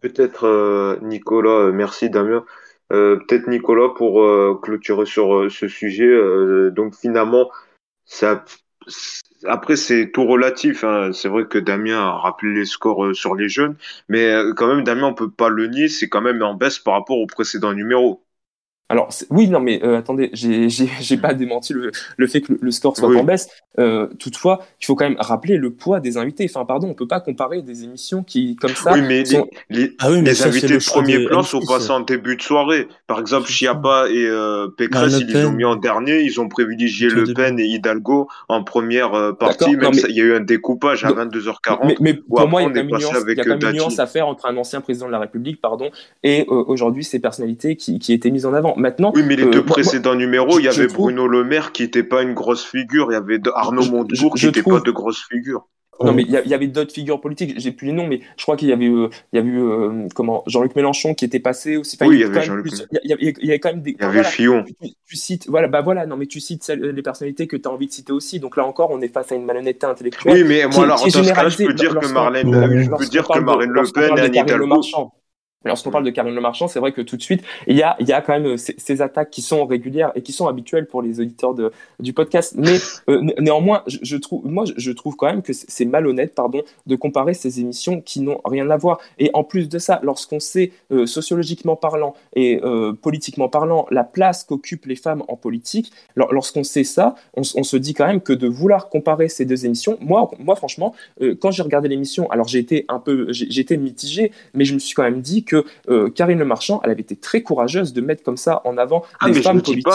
[0.00, 2.44] Peut-être Nicolas, merci Damien.
[2.92, 6.08] Euh, peut-être Nicolas pour euh, clôturer sur euh, ce sujet.
[6.70, 7.50] donc finalement,
[8.06, 8.44] ça,
[9.44, 10.84] après c'est tout relatif.
[10.84, 11.12] hein.
[11.12, 13.76] C'est vrai que Damien a rappelé les scores sur les jeunes,
[14.08, 16.94] mais quand même Damien, on peut pas le nier, c'est quand même en baisse par
[16.94, 18.22] rapport au précédent numéro.
[18.90, 22.52] Alors oui, non, mais euh, attendez, j'ai j'ai- j'ai pas démenti le, le fait que
[22.52, 23.18] le, le score soit Oui.
[23.18, 23.48] en baisse.
[23.78, 26.46] Euh, toutefois, il faut quand même rappeler le poids des invités.
[26.52, 29.46] Enfin, pardon, on peut pas comparer des émissions qui, comme ça, Oui, mais les, sont-
[29.70, 32.00] les, Ah oui, mais les ça, invités le de premier plan M6, sont passés en
[32.00, 32.88] début de soirée.
[33.06, 33.46] Par exemple.
[33.48, 35.56] Chiappa et euh, Pécresse, Le ils les ont Pen.
[35.56, 36.20] mis en dernier.
[36.22, 37.34] Ils ont privilégié Le début.
[37.34, 39.70] Pen et Hidalgo en première euh, partie.
[39.76, 41.78] Même non, mais- ça- il y a eu un découpage à Donc, 22h40.
[41.86, 44.46] Mais, mais ou pour moi, il y a une nuance, euh, nuance à faire entre
[44.46, 45.90] un ancien président de la République, pardon,
[46.22, 48.74] et euh, aujourd'hui ces personnalités qui, qui étaient mises en avant.
[48.78, 51.26] Maintenant, Oui, mais les euh, deux moi- moi- précédents numéros, il y avait trouve- Bruno
[51.26, 53.08] Le Maire qui n'était pas une grosse figure.
[53.10, 55.66] Il y avait Arnaud Montebourg qui n'était trouve- pas de grosse figure.
[56.00, 58.56] Non, mais il y, avait d'autres figures politiques, j'ai plus les noms, mais je crois
[58.56, 61.76] qu'il y avait, euh, il y avait eu, euh, comment, Jean-Luc Mélenchon qui était passé
[61.76, 61.96] aussi.
[61.98, 62.66] Enfin, Oui, il y avait Jean-Luc
[63.02, 63.90] il y, avait- quand même des.
[63.90, 64.64] Il y avait voilà, Fillon.
[65.08, 67.72] tu, cites, voilà, bah voilà, non, mais tu cites celles- les personnalités que tu as
[67.72, 68.38] envie de citer aussi.
[68.38, 70.34] Donc là encore, on est face à une malhonnêteté intellectuelle.
[70.34, 72.46] Oui, mais qui- moi, alors, qui est dans ce cas-là, je peux dire que Marlène,
[72.52, 74.66] je peux dire que Le Pen et Hidalgo.
[74.66, 75.12] Marchand.
[75.68, 77.96] Lorsqu'on parle de Karine Le Marchand, c'est vrai que tout de suite, il y a,
[78.00, 80.48] il y a quand même euh, ces, ces attaques qui sont régulières et qui sont
[80.48, 82.54] habituelles pour les auditeurs de, du podcast.
[82.56, 82.78] Mais
[83.08, 86.62] euh, né- néanmoins, je, je trouve, moi, je- trouve quand même que c'est malhonnête, pardon,
[86.86, 88.98] de comparer ces émissions qui n'ont rien à voir.
[89.18, 94.02] Et en plus de ça, lorsqu'on sait euh, sociologiquement parlant et euh, politiquement parlant la
[94.04, 98.20] place qu'occupent les femmes en politique, lor- lorsqu'on sait ça, on, se dit quand même
[98.20, 100.94] que de vouloir comparer ces deux émissions, moi, moi franchement,
[101.40, 104.74] quand j'ai regardé l'émission, alors j'ai été un peu, j'ai j'ai été mitigé, mais je
[104.74, 105.57] me suis quand même dit que
[105.88, 109.04] euh, Karine Le Marchand, elle avait été très courageuse de mettre comme ça en avant
[109.20, 109.86] Ah, des femmes politiques.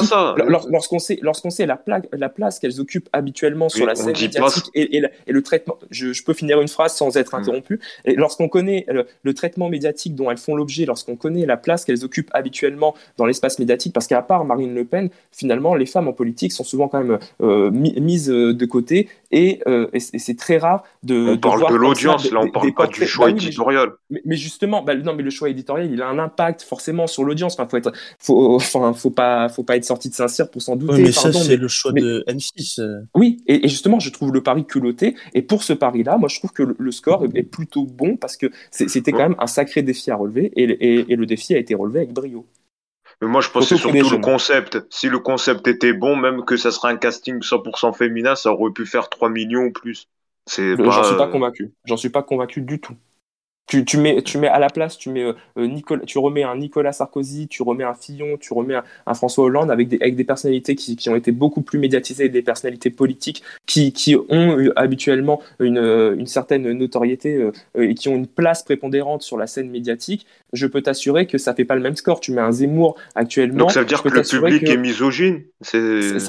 [0.69, 4.65] Lorsqu'on sait, lorsqu'on sait la, pla- la place qu'elles occupent habituellement sur la scène médiatique
[4.73, 7.39] et, et la- et le traitement, je, je peux finir une phrase sans être Mm.
[7.39, 7.80] interrompu.
[8.06, 11.86] Et lorsqu'on connaît le, le traitement médiatique dont elles font l'objet, lorsqu'on connaît la place
[11.86, 16.08] qu'elles occupent habituellement dans l'espace médiatique, parce qu'à part Marine Le Pen, finalement, les femmes
[16.08, 19.99] en politique sont souvent quand même euh, mi- mises euh, de côté et, euh, et
[19.99, 21.15] c'est très rare de.
[21.30, 23.91] On de parle voir de l'audience, là, on parle pas du choix Bah oui, éditorial.
[24.10, 27.08] mais, mais justement, bah, non, mais le choix choix éditorial, il a un impact forcément
[27.08, 27.53] sur l'audience.
[27.53, 30.75] Enfin, faut être, faut, enfin, faut pas, faut pas être sorti de Saint-Cyr pour s'en
[30.75, 31.03] douter.
[31.03, 32.79] mais ça, c'est le choix de M6.
[32.79, 33.01] euh.
[33.15, 35.15] Oui, et, et justement, je trouve le pari culotté.
[35.34, 38.17] Et pour ce pari-là, moi, je trouve que le, le score est, est plutôt bon
[38.17, 41.53] parce que c'était quand même un sacré défi à relever, et, et, et le défi
[41.56, 42.45] a été relevé avec brio.
[43.21, 44.79] Mais moi, je pense que c'est Surtout surtout le concept.
[44.89, 48.71] Si le concept était bon, même que ça serait un casting 100% féminin, ça aurait
[48.71, 50.10] pu faire 3 millions ou plus.
[50.45, 51.71] C'est J'en suis pas euh, convaincu.
[51.86, 52.95] J'en suis pas convaincu du tout.
[53.67, 56.58] Tu, tu, mets, tu mets à la place, tu, mets, euh, Nicolas, tu remets un
[56.58, 60.15] Nicolas Sarkozy, tu remets un Fillon, tu remets un, un François Hollande avec des, avec
[60.17, 64.60] des personnalités qui, qui ont été beaucoup plus médiatisées, des personnalités politiques qui, qui ont
[64.60, 69.21] eu habituellement une, euh, une certaine notoriété euh, euh, et qui ont une place prépondérante
[69.21, 70.26] sur la scène médiatique.
[70.52, 72.19] Je peux t'assurer que ça fait pas le même score.
[72.19, 73.60] Tu mets un Zemmour actuellement.
[73.60, 75.41] Donc ça veut dire que le public que- est misogyne.
[75.62, 75.80] Ça,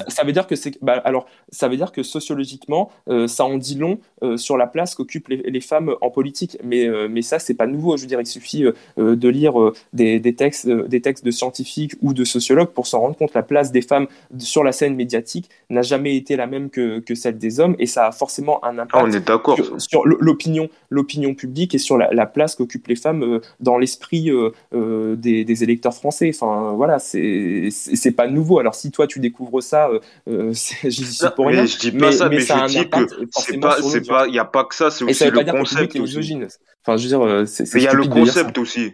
[0.07, 3.57] ça veut dire que c'est bah, alors ça veut dire que sociologiquement euh, ça en
[3.57, 7.21] dit long euh, sur la place qu'occupent les, les femmes en politique mais euh, mais
[7.25, 7.97] ça c'est pas nouveau.
[7.97, 11.25] Je veux dire il suffit euh, euh, de lire euh, des, des textes des textes
[11.25, 13.33] de scientifiques ou de sociologues pour s'en rendre compte.
[13.33, 14.07] La place des femmes
[14.37, 17.85] sur la scène médiatique n'a jamais été la même que, que celle des hommes et
[17.85, 21.97] ça a forcément un Ah, impact on est sur, sur l'opinion l'opinion publique et sur
[21.97, 24.31] la, la place qu'occupent les femmes dans l'esprit
[24.71, 26.31] des, des électeurs français.
[26.33, 28.59] Enfin voilà c'est c'est pas nouveau.
[28.59, 29.89] Alors si toi tu découvres ça
[30.27, 32.67] euh, j'y suis Non, pour rien mais je dis pas ça, mais, ça a un
[32.67, 32.97] je dis que
[33.31, 35.37] c'est pas, c'est pas, il y a pas que ça, c'est aussi ça veut le
[35.37, 36.17] pas dire que le public concept est aussi.
[36.17, 36.47] misogyne
[36.85, 38.41] enfin je veux dire euh, c'est Mais il y a le dire ça.
[38.41, 38.93] concept aussi.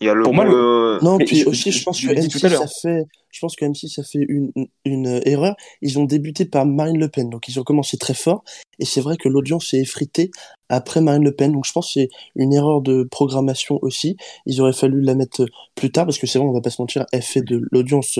[0.00, 0.22] Il y a le.
[0.24, 2.46] Pour moi, le- euh, Non, puis je- aussi, je- pense que l'ai dit tout M6
[2.46, 2.62] à l'heure.
[2.62, 4.52] a fait, je pense que M6 a fait une,
[4.84, 5.56] une euh, erreur.
[5.80, 8.44] Ils ont débuté par Marine Le Pen, donc ils ont commencé très fort.
[8.78, 10.30] Et c'est vrai que l'audience s'est effritée
[10.68, 11.52] après Marine Le Pen.
[11.52, 14.16] Donc je pense que c'est une erreur de programmation aussi.
[14.46, 16.80] Ils auraient fallu la mettre plus tard parce que c'est vrai, on va pas se
[16.80, 18.18] mentir, elle fait de l'audience.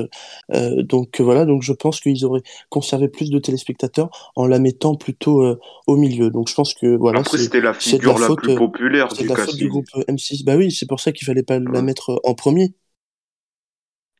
[0.52, 4.58] Euh, donc euh, voilà, donc je pense qu'ils auraient conservé plus de téléspectateurs en la
[4.58, 6.30] mettant plutôt euh, au milieu.
[6.30, 9.08] Donc je pense que voilà, Après, c'était la figure la la, faute, plus euh, populaire
[9.08, 10.44] du la faute du groupe euh, M6.
[10.44, 12.74] Bah oui, c'est pour ça qu'il fallait pas la mettre euh, en premier.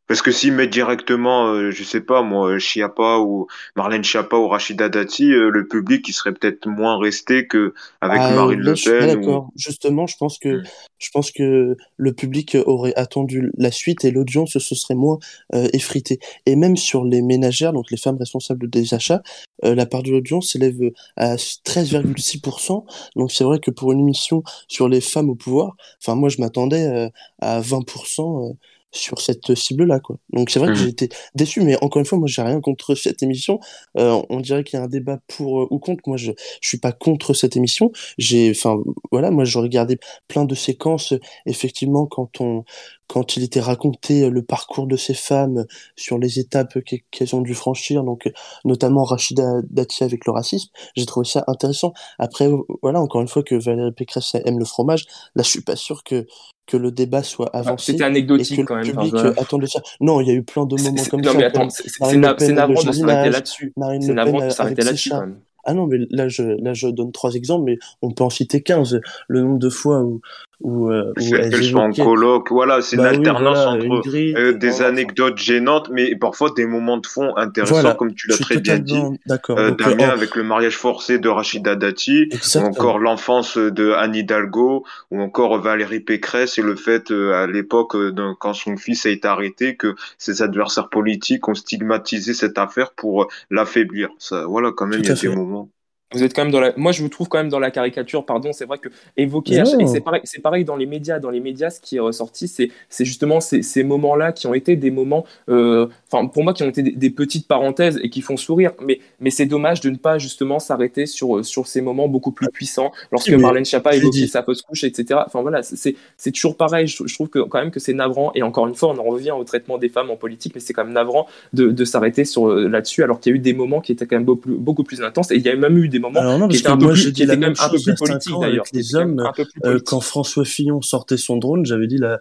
[0.09, 4.49] Parce que s'ils mettent directement, euh, je sais pas moi, Chiappa ou Marlène Schiappa ou
[4.49, 8.71] Rachida Dati, euh, le public il serait peut-être moins resté que avec Ah, Marine là,
[8.71, 9.11] Le je suis pas Pen.
[9.17, 9.51] ou- d'accord.
[9.57, 10.63] Justement, je pense que Mm.
[10.99, 15.19] je pense que le public aurait attendu la suite et l'audience se serait moins
[15.55, 16.19] euh, effritée.
[16.47, 19.23] Et même sur les ménagères, donc les femmes responsables des achats,
[19.65, 20.79] euh, la part de l'audience s'élève
[21.17, 22.85] à 13,6%.
[23.17, 26.41] Donc c'est vrai que pour une émission sur les femmes au pouvoir, enfin moi je
[26.41, 27.09] m'attendais euh,
[27.41, 28.53] à 20% euh,
[28.93, 30.17] sur cette cible-là, quoi.
[30.33, 30.85] Donc c'est vrai que Mhm.
[30.85, 33.59] j'ai été déçu, mais encore une fois, moi j'ai rien contre cette émission.
[33.99, 36.03] Euh, on dirait qu'il y a un débat pour euh, ou contre.
[36.07, 37.91] Moi je je suis pas contre cette émission.
[38.19, 38.77] J'ai, enfin
[39.11, 41.15] voilà, moi je regardais plein de séquences,
[41.47, 42.65] effectivement quand on
[43.09, 45.65] quand il était raconté euh, le parcours de ces femmes euh,
[45.97, 48.31] sur les étapes qu'e- qu'elles ont dû franchir, donc
[48.65, 51.93] notamment Rachida Dati avec le racisme, j'ai trouvé ça intéressant.
[52.19, 52.49] Après,
[52.83, 56.05] voilà, encore une fois que Valérie Pécresse aime le fromage, là je suis pas sûr
[56.05, 56.27] que
[56.73, 59.35] que le débat soit Enfin, avancé c'était et que anecdotique le quand même enfin, euh,
[59.37, 59.83] attende ça.
[60.01, 61.39] Non, il y a eu plein de moments comme non ça.
[61.39, 65.17] mais comme attends c'est navrant de s'arrêter là-dessus c'est navrant de s'arrêter là-dessus chats.
[65.17, 68.25] quand même Ah non, mais là je, là je donne trois exemples, mais on peut
[68.25, 69.01] en citer 15.
[69.29, 70.23] Le nombre de fois où,
[70.63, 73.93] où, euh, où elles soient en colloque, voilà, c'est une bah oui, alternance voilà, une
[73.93, 74.85] entre grille, euh, des enfants.
[74.85, 78.79] anecdotes gênantes, mais parfois des moments de fond intéressants, Voilà, comme tu l'as très bien
[78.79, 78.95] dit.
[78.97, 82.67] Euh, Donc, Damien en- avec le mariage forcé de Rachida Dati, ou exactement.
[82.71, 87.95] encore l'enfance de Anne Hidalgo, ou encore Valérie Pécresse et le fait euh, à l'époque
[87.97, 92.93] euh, quand son fils a été arrêté que ses adversaires politiques ont stigmatisé cette affaire
[92.93, 94.09] pour euh, l'affaiblir.
[94.19, 95.29] Ça, voilà, quand même, il y a à des fait.
[95.29, 95.69] moments.
[96.13, 96.73] Vous êtes quand même dans la.
[96.77, 98.25] Moi, je vous trouve quand même dans la caricature.
[98.25, 101.19] Pardon, c'est vrai que évoquer et c'est pareil, c'est pareil dans les médias.
[101.19, 104.55] Dans les médias, ce qui est ressorti, c'est c'est justement ces, ces moments-là qui ont
[104.55, 108.11] été des moments, euh, enfin pour moi, qui ont été des, des petites parenthèses et
[108.11, 108.73] qui font sourire.
[108.81, 112.49] Mais mais c'est dommage de ne pas justement s'arrêter sur sur ces moments beaucoup plus
[112.49, 112.93] puissants.
[113.11, 114.29] Lorsque mais Marlène Schiappa évoquait dit.
[114.29, 115.21] sa fausse couche, etc.
[115.27, 116.87] Enfin voilà, c'est c'est toujours pareil.
[116.87, 118.33] Je, je trouve que quand même que c'est navrant.
[118.35, 120.73] Et encore une fois, on en revient au traitement des femmes en politique, mais c'est
[120.73, 123.53] quand même navrant de, de s'arrêter sur euh, là-dessus, alors qu'il y a eu des
[123.55, 125.31] moments qui étaient quand même beaucoup plus, beaucoup plus intenses.
[125.31, 126.93] Et il y a même eu des moments Alors non, qui parce que un moi
[126.93, 128.41] plus, j'ai dit la même un peu chose il y plus a cinq politiques ans
[128.41, 128.65] d'ailleurs.
[128.65, 129.21] avec les hommes.
[129.21, 132.21] un peu plus Euh, quand François Fillon sortait son drone, j'avais dit la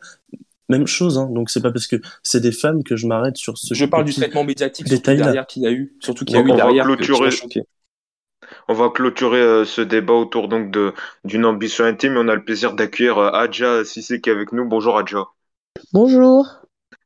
[0.70, 1.18] même chose.
[1.18, 1.30] Hein.
[1.32, 4.06] Donc c'est pas parce que c'est des femmes que je m'arrête sur ce Je parle
[4.06, 6.56] du traitement médiatique derrière qu'il y a eu, surtout qu'il y a eu on va
[6.56, 6.88] derrière.
[8.68, 12.36] On va clôturer euh, ce débat autour donc de d'une ambition intime et on a
[12.36, 14.68] le plaisir d'accueillir euh, Adja Sissé qui est avec nous.
[14.68, 15.26] Bonjour Adja.
[15.94, 16.61] Bonjour.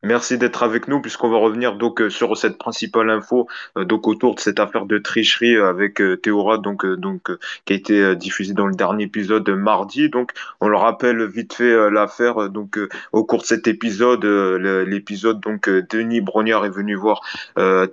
[0.05, 4.07] Merci d'être avec nous puisqu'on va revenir donc euh, sur cette principale info euh, donc
[4.07, 7.31] autour de cette affaire de tricherie euh, avec Théora donc donc
[7.65, 10.09] qui a été diffusée dans le dernier épisode mardi.
[10.09, 10.29] Donc
[10.61, 12.77] on le rappelle vite fait l'affaire donc
[13.13, 17.21] au cours de cet épisode l'épisode donc Denis Brognard est venu voir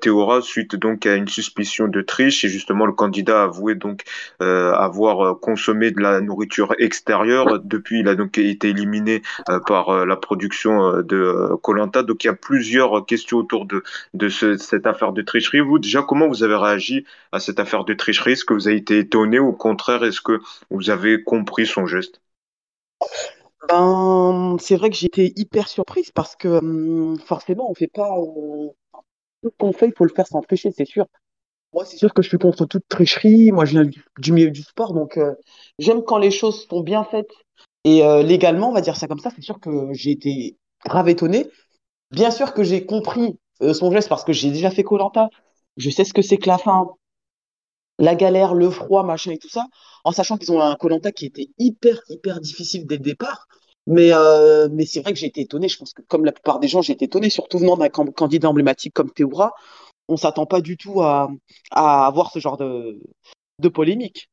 [0.00, 2.44] Théora suite donc à une suspicion de triche.
[2.44, 4.02] Et justement le candidat a avoué donc
[4.40, 7.60] avoir consommé de la nourriture extérieure.
[7.64, 9.22] Depuis il a donc été éliminé
[9.66, 12.01] par la production de Colanta.
[12.04, 13.82] Donc il y a plusieurs questions autour de,
[14.14, 15.60] de ce- cette affaire de tricherie.
[15.60, 18.32] Vous, déjà, comment vous avez réagi à cette affaire de tricherie?
[18.32, 19.38] Est-ce que vous avez été étonné?
[19.38, 22.20] Ou au contraire, est-ce que vous avez compris son geste?
[23.68, 28.18] Ben, c'est vrai que j'étais hyper surprise parce que hum, forcément, on fait pas.
[28.18, 28.68] euh,
[29.42, 31.06] tout ce qu'on fait, il faut le faire sans tricher, c'est sûr.
[31.74, 33.52] Moi, c'est sûr que je suis contre toute tricherie.
[33.52, 35.34] Moi, je viens du, milieu du sport, donc euh,
[35.78, 37.30] j'aime quand les choses sont bien faites
[37.84, 39.30] et euh, légalement, on va dire ça comme ça.
[39.34, 41.48] C'est sûr que j'ai été grave étonné.
[42.12, 44.98] Bien sûr que j'ai compris euh, son geste parce que j'ai déjà fait koh
[45.76, 46.86] Je sais ce que c'est que la faim,
[47.98, 49.66] la galère, le froid, machin et tout ça,
[50.04, 53.46] en sachant qu'ils ont un koh qui était hyper, hyper difficile dès le départ.
[53.86, 55.68] Mais, euh, mais c'est vrai que j'ai été étonné.
[55.68, 58.06] Je pense que comme la plupart des gens, j'ai été étonné, surtout venant d'un can-
[58.12, 59.52] candidat emblématique comme Théoura.
[60.08, 61.30] On s'attend pas du tout à,
[61.72, 63.00] à avoir ce genre de,
[63.60, 64.30] de polémique.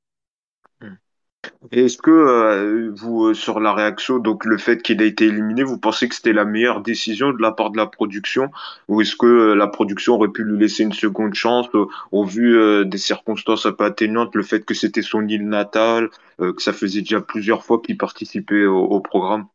[1.72, 5.64] Est-ce que euh, vous, euh, sur la réaction, donc le fait qu'il ait été éliminé,
[5.64, 8.50] vous pensez que c'était la meilleure décision de la part de la production,
[8.88, 11.68] ou est-ce que euh, la production aurait pu lui laisser une seconde chance
[12.12, 16.62] au vu des circonstances un peu atténuantes, le fait que c'était son île natale, que
[16.62, 19.48] ça faisait déjà plusieurs fois qu'il participait au, programme?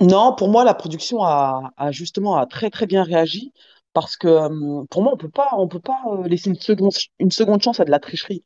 [0.00, 3.52] Non, pour moi, la production a, justement très très bien réagi
[3.92, 7.62] parce que euh, pour moi, on peut pas, peut pas laisser une seconde, une seconde
[7.62, 8.44] chance à de la tricherie.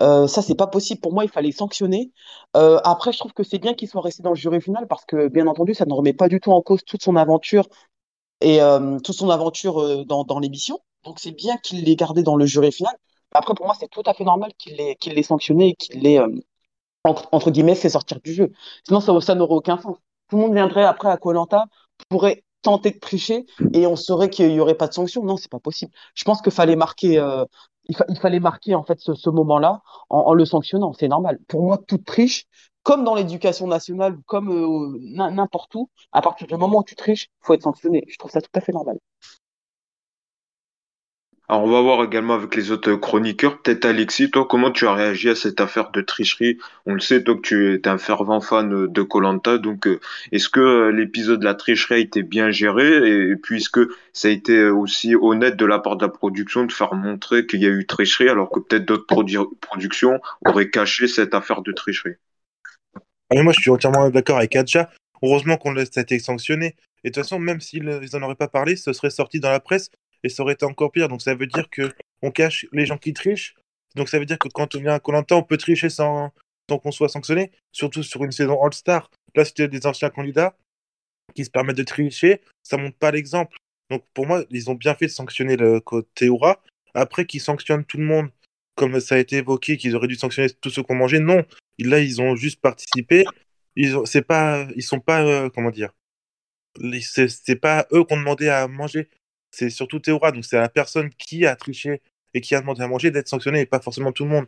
[0.00, 1.00] Euh, ça, c'est pas possible.
[1.00, 2.12] Pour moi, il fallait sanctionner.
[2.56, 5.04] Euh, après, je trouve que c'est bien qu'il soit resté dans le jury final parce
[5.04, 7.68] que, bien entendu, ça ne remet pas du tout en cause toute son aventure
[8.40, 10.78] et euh, toute son aventure euh, dans, dans l'émission.
[11.04, 12.94] Donc, c'est bien qu'il l'ait gardé dans le jury final.
[13.32, 16.20] Après, pour moi, c'est tout à fait normal qu'il l'ait l'ait sanctionné et qu'il l'ait,
[17.04, 18.52] entre, guillemets, fait sortir du jeu.
[18.86, 19.96] Sinon, ça, ça n'aurait aucun sens.
[20.28, 21.32] Tout le monde viendrait après à koh
[22.08, 25.22] pourrait tenter de tricher et on saurait qu'il y aurait pas de sanction.
[25.24, 25.92] Non, c'est pas possible.
[26.14, 27.18] Je pense qu'il fallait marquer,
[27.88, 30.92] il, fa- il fallait marquer en fait ce, moment-là en, le sanctionnant.
[30.92, 31.38] C'est normal.
[31.48, 32.46] Pour moi, toute triche,
[32.82, 36.84] comme dans l'éducation nationale ou comme euh, n'im- n'importe où, à partir du moment où
[36.84, 38.04] tu triches, faut être sanctionné.
[38.08, 38.98] Je trouve ça tout à fait normal.
[41.50, 43.62] Alors, on va voir également avec les autres chroniqueurs.
[43.62, 46.58] Peut-être Alexis, toi, comment tu as réagi à cette affaire de tricherie?
[46.84, 49.56] On le sait, toi, que tu es un fervent fan de Koh-Lanta.
[49.56, 49.98] Donc, euh,
[50.30, 53.30] est-ce que euh, l'épisode de la tricherie a été bien géré?
[53.30, 56.66] Et puis, est-ce que ça a été aussi honnête de la part de la production
[56.66, 60.68] de faire montrer qu'il y a eu tricherie, alors que peut-être d'autres produ- productions auraient
[60.68, 62.16] caché cette affaire de tricherie?
[63.30, 64.90] Ah, moi, je suis entièrement d'accord avec Adja.
[65.22, 66.76] Heureusement qu'on a été sanctionné.
[67.04, 69.50] Et de toute façon, même s'ils ils en auraient pas parlé, ce serait sorti dans
[69.50, 69.88] la presse
[70.22, 71.08] et ça aurait été encore pire.
[71.08, 73.54] Donc ça veut dire que on cache les gens qui trichent.
[73.94, 76.32] Donc ça veut dire que quand on vient à koh on peut tricher sans,
[76.76, 77.50] qu'on soit sanctionné.
[77.72, 79.10] Surtout sur une saison All-Star.
[79.34, 80.56] Là, c'était des anciens candidats
[81.34, 82.40] qui se permettent de tricher.
[82.62, 83.56] Ça montre pas l'exemple.
[83.90, 86.62] Donc pour moi, ils ont bien fait de sanctionner le côté Aura.
[86.94, 88.28] Après qu'ils sanctionnent tout le monde,
[88.74, 91.20] comme ça a été évoqué, qu'ils auraient dû sanctionner tous ceux qui ont mangé.
[91.20, 91.44] Non,
[91.78, 93.24] là, ils ont juste participé.
[93.76, 95.90] Ils ont, c'est pas, ils sont pas, euh, comment dire,
[97.02, 99.08] c'est c'est pas eux qui ont demandé à manger.
[99.50, 100.32] C'est surtout Théora.
[100.32, 102.02] Donc c'est la personne qui a triché
[102.34, 104.46] et qui a demandé à manger d'être sanctionnée et pas forcément tout le monde.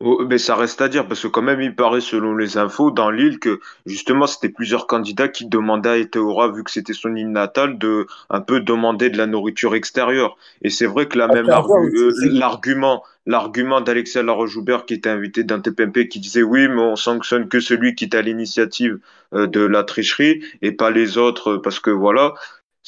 [0.00, 2.90] Oh, mais ça reste à dire, parce que quand même, il paraît, selon les infos,
[2.90, 7.16] dans l'île, que justement, c'était plusieurs candidats qui demandaient à Eteora, vu que c'était son
[7.16, 10.36] île natale, de un peu demander de la nourriture extérieure.
[10.60, 15.44] Et c'est vrai que la même argu- euh, l'argument, l'argument d'Alexia Laroche-Joubert, qui était invité
[15.44, 18.98] d'un TPMP, qui disait oui, mais on sanctionne que celui qui est à l'initiative
[19.32, 22.34] euh, de la tricherie et pas les autres, parce que voilà.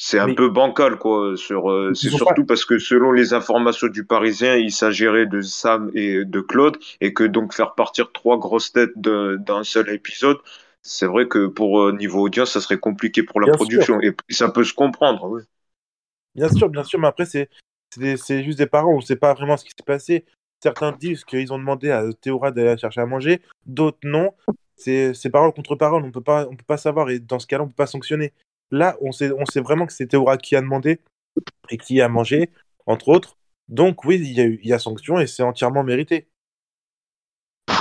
[0.01, 1.35] C'est un peu bancal, quoi.
[1.35, 5.91] Sur, euh, c'est surtout parce que selon les informations du Parisien, il s'agirait de Sam
[5.93, 10.37] et de Claude, et que donc faire partir trois grosses têtes d'un seul épisode,
[10.81, 14.15] c'est vrai que pour euh, niveau audience, ça serait compliqué pour la Bien production, et
[14.29, 15.27] ça peut se comprendre.
[15.29, 15.41] oui.
[16.33, 17.49] Bien sûr, bien sûr, mais après, c'est
[18.43, 20.23] juste des parents, on ne sait pas vraiment ce qui s'est passé.
[20.63, 24.31] Certains disent qu'ils ont demandé à Théora d'aller chercher à manger, d'autres non.
[24.77, 27.47] C'est c'est parole contre parole, on peut pas, on peut pas savoir, et dans ce
[27.47, 28.31] cas-là, on peut pas sanctionner.
[28.71, 29.29] Là, on sait,
[29.61, 30.99] vraiment que c'est Théora qui a demandé
[31.69, 32.51] et qui a mangé,
[32.85, 33.37] entre autres.
[33.67, 36.27] Donc oui, il y a sanction et c'est entièrement mérité.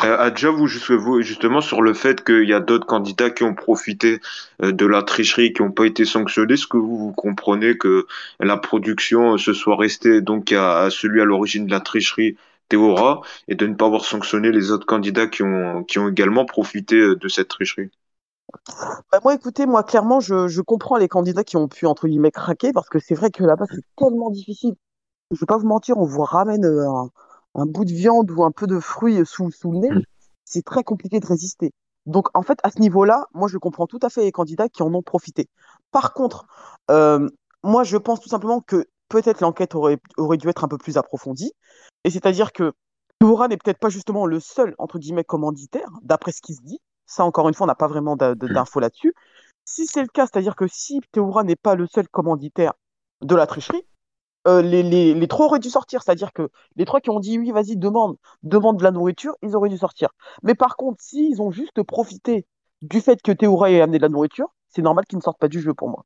[0.05, 3.43] Euh, Adja, vous, juste- vous, justement, sur le fait qu'il y a d'autres candidats qui
[3.43, 4.21] ont profité
[4.63, 8.07] euh, de la tricherie, qui n'ont pas été sanctionnés, est-ce que vous, comprenez que
[8.39, 12.37] la production euh, se soit restée donc à, celui à l'origine de la tricherie,
[12.69, 16.45] Théora, et de ne pas avoir sanctionné les autres candidats qui ont, qui ont également
[16.45, 17.91] profité euh, de cette tricherie?
[19.13, 22.31] Bah, moi, écoutez, moi, clairement, je, je comprends les candidats qui ont pu, entre guillemets,
[22.31, 24.75] craquer, parce que c'est vrai que là-bas, c'est tellement difficile.
[25.31, 27.11] Je vais pas vous mentir, on vous ramène euh, un,
[27.55, 29.91] un bout de viande ou un peu de fruits sous, sous le nez.
[30.45, 31.73] C'est très compliqué de résister.
[32.07, 34.83] Donc, en fait, à ce niveau-là, moi, je comprends tout à fait les candidats qui
[34.83, 35.49] en ont profité.
[35.91, 36.47] Par contre,
[36.91, 37.29] euh,
[37.63, 40.97] moi, je pense tout simplement que peut-être l'enquête aurait, aurait dû être un peu plus
[40.97, 41.53] approfondie.
[42.05, 42.73] Et c'est-à-dire que
[43.19, 46.81] Toura n'est peut-être pas justement le seul, entre guillemets, commanditaire, d'après ce qui se dit.
[47.09, 49.15] Ça, encore une fois, on n'a pas vraiment de- d'infos là-dessus.
[49.65, 52.75] Si c'est le cas, c'est-à-dire que si Théoura n'est pas le seul commanditaire
[53.23, 53.87] de la tricherie,
[54.49, 56.03] euh, les, les, les trois auraient dû sortir.
[56.03, 59.57] C'est-à-dire que les trois qui ont dit oui, vas-y, demande, demande de la nourriture, ils
[59.57, 60.11] auraient dû sortir.
[60.43, 62.47] Mais par contre, s'ils ont juste profité
[62.83, 65.49] du fait que Théoura ait amené de la nourriture, c'est normal qu'ils ne sortent pas
[65.49, 66.05] du jeu pour moi.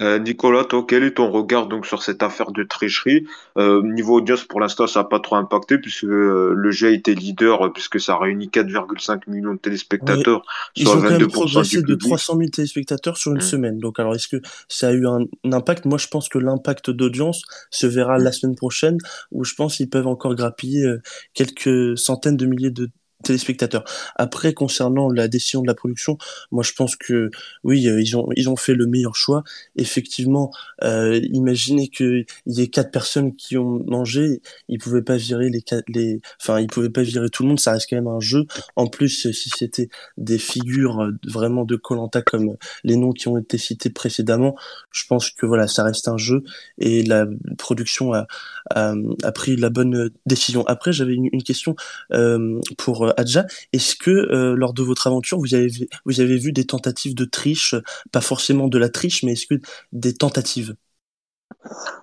[0.00, 3.26] Euh, Nicolas, toi, quel est ton regard donc sur cette affaire de tricherie?
[3.58, 6.90] Euh, niveau audience, pour l'instant, ça n'a pas trop impacté puisque euh, le jeu a
[6.90, 9.58] été leader euh, puisque ça réunit 4,5 millions de
[10.00, 10.42] Ouais, téléspectateurs,
[10.76, 11.96] ils soit ont quand même 22% progressé de public.
[11.96, 13.42] 300 000 téléspectateurs sur une Hmm.
[13.42, 13.78] semaine.
[13.78, 15.84] Donc, alors, est-ce que ça a eu un, un impact?
[15.84, 18.96] Moi, je pense que l'impact d'audience se verra la semaine prochaine,
[19.30, 21.02] où je pense qu'ils peuvent encore grappiller euh,
[21.34, 22.88] quelques centaines de milliers de
[23.22, 23.84] téléspectateurs.
[24.16, 26.18] Après, concernant la décision de la production,
[26.50, 27.30] moi, je pense que
[27.64, 29.44] oui, euh, ils ont ils ont fait le meilleur choix.
[29.76, 30.50] Effectivement,
[30.82, 35.50] euh, imaginez que il y ait quatre personnes qui ont mangé, ils pouvaient pas virer
[35.50, 37.60] les quatre, les, enfin, ils pouvaient pas virer tout le monde.
[37.60, 38.46] Ça reste quand même un jeu.
[38.76, 43.28] En plus, euh, si c'était des figures euh, vraiment de koh comme les noms qui
[43.28, 44.56] ont été cités précédemment,
[44.90, 46.42] je pense que voilà, ça reste un jeu
[46.78, 47.26] et la
[47.58, 48.26] production a,
[48.70, 50.66] a, a pris la bonne décision.
[50.66, 51.76] Après, j'avais une, une question
[52.12, 53.46] euh, pour Adja.
[53.72, 57.14] Est-ce que euh, lors de votre aventure, vous avez vu, vous avez vu des tentatives
[57.14, 57.74] de triche,
[58.12, 59.60] pas forcément de la triche, mais est-ce que
[59.92, 60.74] des tentatives?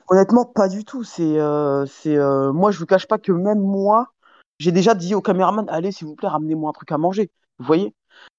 [0.10, 1.03] Honnêtement, pas du tout.
[1.03, 4.08] C'est, euh, c'est, euh, moi, je vous cache pas que même moi,
[4.60, 7.32] j'ai déjà dit au caméraman, allez, s'il vous plaît, ramenez-moi un truc à manger.
[7.60, 7.93] Vous voyez?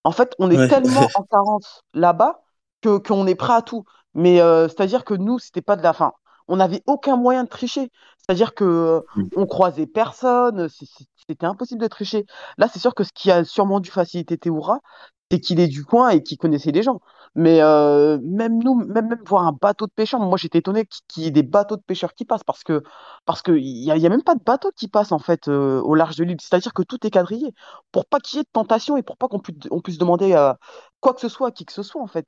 [0.05, 2.43] En fait, on est Ouais, tellement en carence là-bas
[2.81, 3.85] que qu'on est prêt à tout.
[4.15, 6.13] Mais euh, c'est-à-dire que nous, c'était pas de la fin.
[6.49, 7.91] On n'avait aucun moyen de tricher.
[8.19, 9.01] C'est-à-dire que euh,
[9.37, 10.69] on croisait personne.
[11.29, 12.27] C'était impossible de tricher.
[12.59, 14.81] Là, c'est sûr que ce qui a sûrement dû faciliter Théoura,
[15.31, 17.01] c'est qu'il est du coin et qu'il connaissait les gens.
[17.35, 21.03] Mais euh, même nous, même, même voir un bateau de pêcheurs, moi j'étais étonné qu'il
[21.09, 22.83] qu'il y ait des bateaux de pêcheurs qui passent parce que
[23.27, 25.19] parce que il y a, il y a même pas de bateau qui passe en
[25.19, 26.39] fait euh, au large de l'île.
[26.41, 27.53] C'est-à-dire que tout est quadrillé
[27.93, 30.33] pour pas qu'il y ait de tentation et pour pas qu'on puisse on puisse demander
[30.35, 30.55] euh,
[31.01, 32.27] quoi que ce soit à qui que ce soit en fait.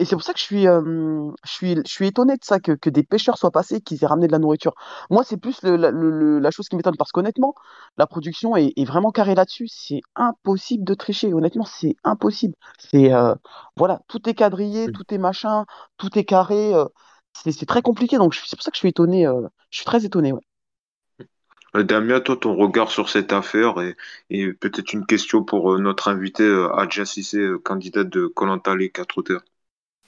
[0.00, 2.58] Et c'est pour ça que je suis, euh, je suis, je suis étonné de ça,
[2.58, 4.74] que, que des pêcheurs soient passés, qu'ils aient ramené de la nourriture.
[5.10, 7.54] Moi, c'est plus le- la, le- la chose qui m'étonne, parce qu'honnêtement,
[7.96, 9.68] la production est, est vraiment carrée là-dessus.
[9.68, 11.32] C'est impossible de tricher.
[11.32, 12.54] Honnêtement, c'est impossible.
[12.78, 13.34] C'est, euh,
[13.76, 15.64] voilà, tout est quadrillé, tout est machin,
[15.96, 16.74] tout est carré.
[16.74, 16.86] euh,
[17.32, 18.16] c'est c'est très compliqué.
[18.18, 19.26] Donc, je- c'est pour ça que je suis étonné.
[19.26, 20.32] euh, je suis très étonné.
[20.32, 20.40] ouais.
[21.76, 23.96] Euh, Damien, toi, ton regard sur cette affaire et,
[24.30, 28.46] et peut-être une question pour euh, notre invité euh, Adja Cissé, euh, candidate de koh
[28.76, 29.44] les quatre auteurs.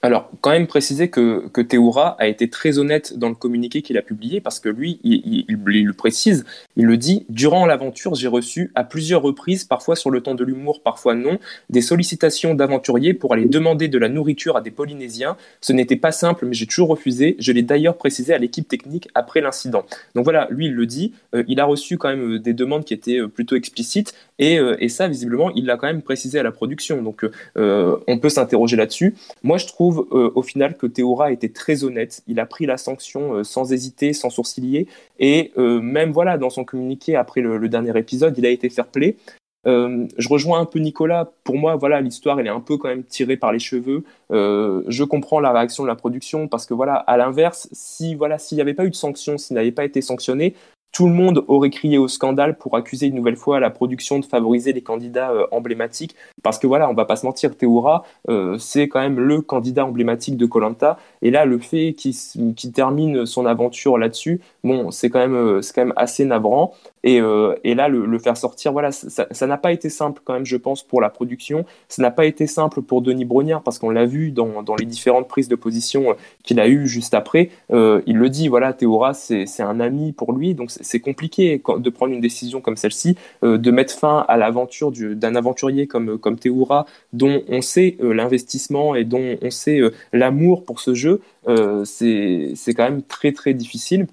[0.03, 3.97] Alors, quand même préciser que, que Théoura a été très honnête dans le communiqué qu'il
[3.97, 6.45] a publié parce que lui, il, le précise,
[6.75, 10.43] il le dit, durant l'aventure, j'ai reçu à plusieurs reprises, parfois sur le ton de
[10.43, 11.39] l'humour, parfois non,
[11.71, 15.35] des sollicitations d'aventuriers pour aller demander de la nourriture à des Polynésiens.
[15.61, 17.35] Ce n'était pas simple, mais j'ai toujours refusé.
[17.39, 19.83] Je l'ai d'ailleurs précisé à l'équipe technique après l'incident.
[20.13, 22.85] Donc voilà, lui, il le dit, euh, il a reçu quand même euh, des demandes
[22.85, 26.43] qui étaient euh, plutôt explicites et, et ça, visiblement, il l'a quand même précisé à
[26.43, 27.01] la production.
[27.01, 27.25] Donc
[27.55, 29.15] on peut s'interroger là-dessus.
[29.41, 32.23] Moi, je trouve euh, au final que Théora été très honnête.
[32.27, 34.87] Il a pris la sanction euh, sans hésiter, sans sourciller.
[35.19, 38.69] Et euh, même voilà, dans son communiqué après le, le dernier épisode, il a été
[38.69, 39.17] fair play.
[39.65, 41.29] Je rejoins un peu Nicolas.
[41.43, 44.05] Pour moi, voilà, l'histoire, elle est un peu quand même tirée par les cheveux.
[44.29, 48.55] Je comprends la réaction de la production parce que voilà, à l'inverse, si voilà, s'il
[48.55, 50.55] n'y avait pas eu de sanction, s'il n'avait pas été sanctionné,
[50.91, 54.25] tout le monde aurait crié au scandale pour accuser une nouvelle fois la production de
[54.25, 56.15] favoriser les candidats euh, emblématiques.
[56.43, 59.85] Parce que voilà, on va pas se mentir, Théora, euh, c'est quand même le candidat
[59.85, 60.97] emblématique de Colanta.
[61.21, 62.13] Et là, le fait qu'il
[62.55, 66.73] qu'il termine son aventure là-dessus, bon, c'est quand même, euh, quand même assez navrant.
[67.03, 70.33] Et, euh, et là, le, le faire sortir, voilà, ça n'a pas été simple quand
[70.33, 71.65] même, je pense, pour la production.
[71.87, 74.85] Ça n'a pas été simple pour Denis Brognard parce qu'on l'a vu dans, dans les
[74.85, 76.13] différentes prises de position euh,
[76.43, 77.49] qu'il a eues juste après.
[77.69, 82.13] Il le dit, voilà, Théora, c'est un ami pour lui, donc c'est compliqué de prendre
[82.13, 86.85] une décision comme celle-ci, de mettre fin à l'aventure du- d'un aventurier comme, comme Théora,
[87.13, 89.81] dont on sait l'investissement et dont on sait
[90.13, 91.06] l'amour pour ce jeu.
[91.47, 94.07] Euh, c'est c'est quand même très très difficile.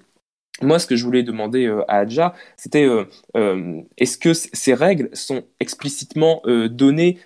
[0.61, 3.03] Moi, ce que je voulais demander euh, à Adja, c'était euh,
[3.35, 7.17] euh, est-ce que ces règles sont explicitement données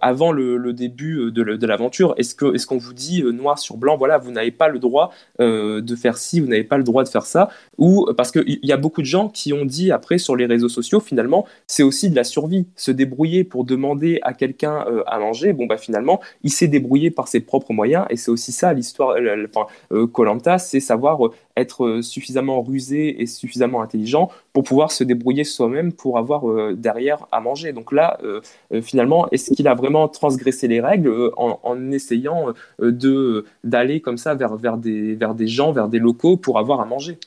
[0.00, 2.14] avant le, début de, l'aventure?
[2.16, 6.16] Est-ce qu'on vous dit noir sur blanc, voilà, vous n'avez pas le droit de faire
[6.16, 7.48] ci, vous n'avez pas le droit de faire ça?
[7.78, 10.68] Ou parce qu'il y a beaucoup de gens qui ont dit après sur les réseaux
[10.68, 15.52] sociaux, finalement, c'est aussi de la survie, se débrouiller pour demander à quelqu'un à manger.
[15.52, 19.16] Bon, bah finalement, il s'est débrouillé par ses propres moyens, et c'est aussi ça l'histoire.
[19.48, 19.66] Enfin,
[20.06, 21.20] Colanta, c'est savoir
[21.56, 27.26] être suffisamment rusé et suffisamment intelligent pour pouvoir se débrouiller soi-même pour avoir euh, derrière
[27.32, 27.72] à manger.
[27.72, 28.40] Donc là, euh,
[28.72, 34.34] euh, finalement, est-ce qu'il a vraiment transgressé les règles en, essayant de d'aller comme ça
[34.34, 37.18] vers, vers, des, vers des gens, vers des locaux pour avoir à manger?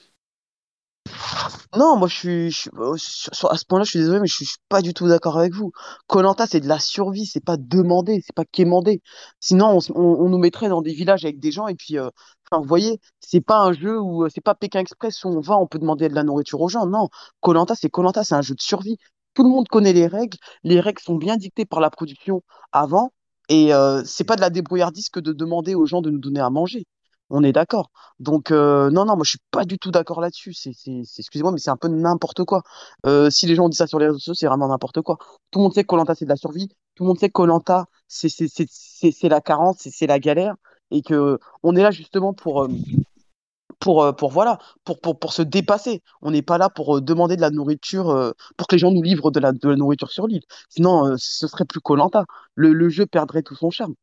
[1.75, 2.69] Non, moi je suis,
[3.49, 5.71] à ce point-là, je suis désolé, mais je suis, pas du tout d'accord avec vous.
[6.07, 9.01] Colanta, c'est de la survie, c'est pas demander, c'est pas quémander.
[9.39, 11.97] Sinon, on, nous mettrait dans des villages avec des gens et puis,
[12.51, 15.67] vous voyez, c'est pas un jeu où c'est pas Pékin Express où on va, on
[15.67, 16.85] peut demander de la nourriture aux gens.
[16.85, 17.09] Non,
[17.41, 18.97] Colanta, c'est Colanta, c'est un jeu de survie.
[19.33, 20.37] Tout le monde connaît les règles.
[20.63, 23.11] Les règles sont bien dictées par la production avant,
[23.49, 23.71] et
[24.05, 26.85] c'est pas de la débrouillardise que de demander aux gens de nous donner à manger.
[27.29, 27.89] On est d'accord.
[28.19, 30.53] Donc, euh, non, non, moi, je suis pas du tout d'accord là-dessus.
[30.53, 32.61] C'est, c'est, excusez-moi, mais c'est un peu n'importe quoi.
[33.07, 35.17] Euh, si les gens disent ça sur les réseaux sociaux, c'est vraiment n'importe quoi.
[35.49, 36.69] Tout le monde sait que Colanta, c'est de la survie.
[36.93, 38.67] Tout le monde sait que Colanta, c'est, c'est, c'est,
[39.11, 40.55] c'est, la carence, c'est, c'est la galère.
[40.95, 42.69] Et que on est là justement pour, euh,
[43.79, 46.01] pour, pour voilà, pour, pour, pour se dépasser.
[46.21, 49.31] On n'est pas là pour demander de la nourriture, pour que les gens nous livrent
[49.31, 50.43] de la, de la nourriture sur l'île.
[50.69, 52.25] Sinon, ce serait plus Colanta.
[52.55, 53.95] Le, le jeu perdrait tout son charme.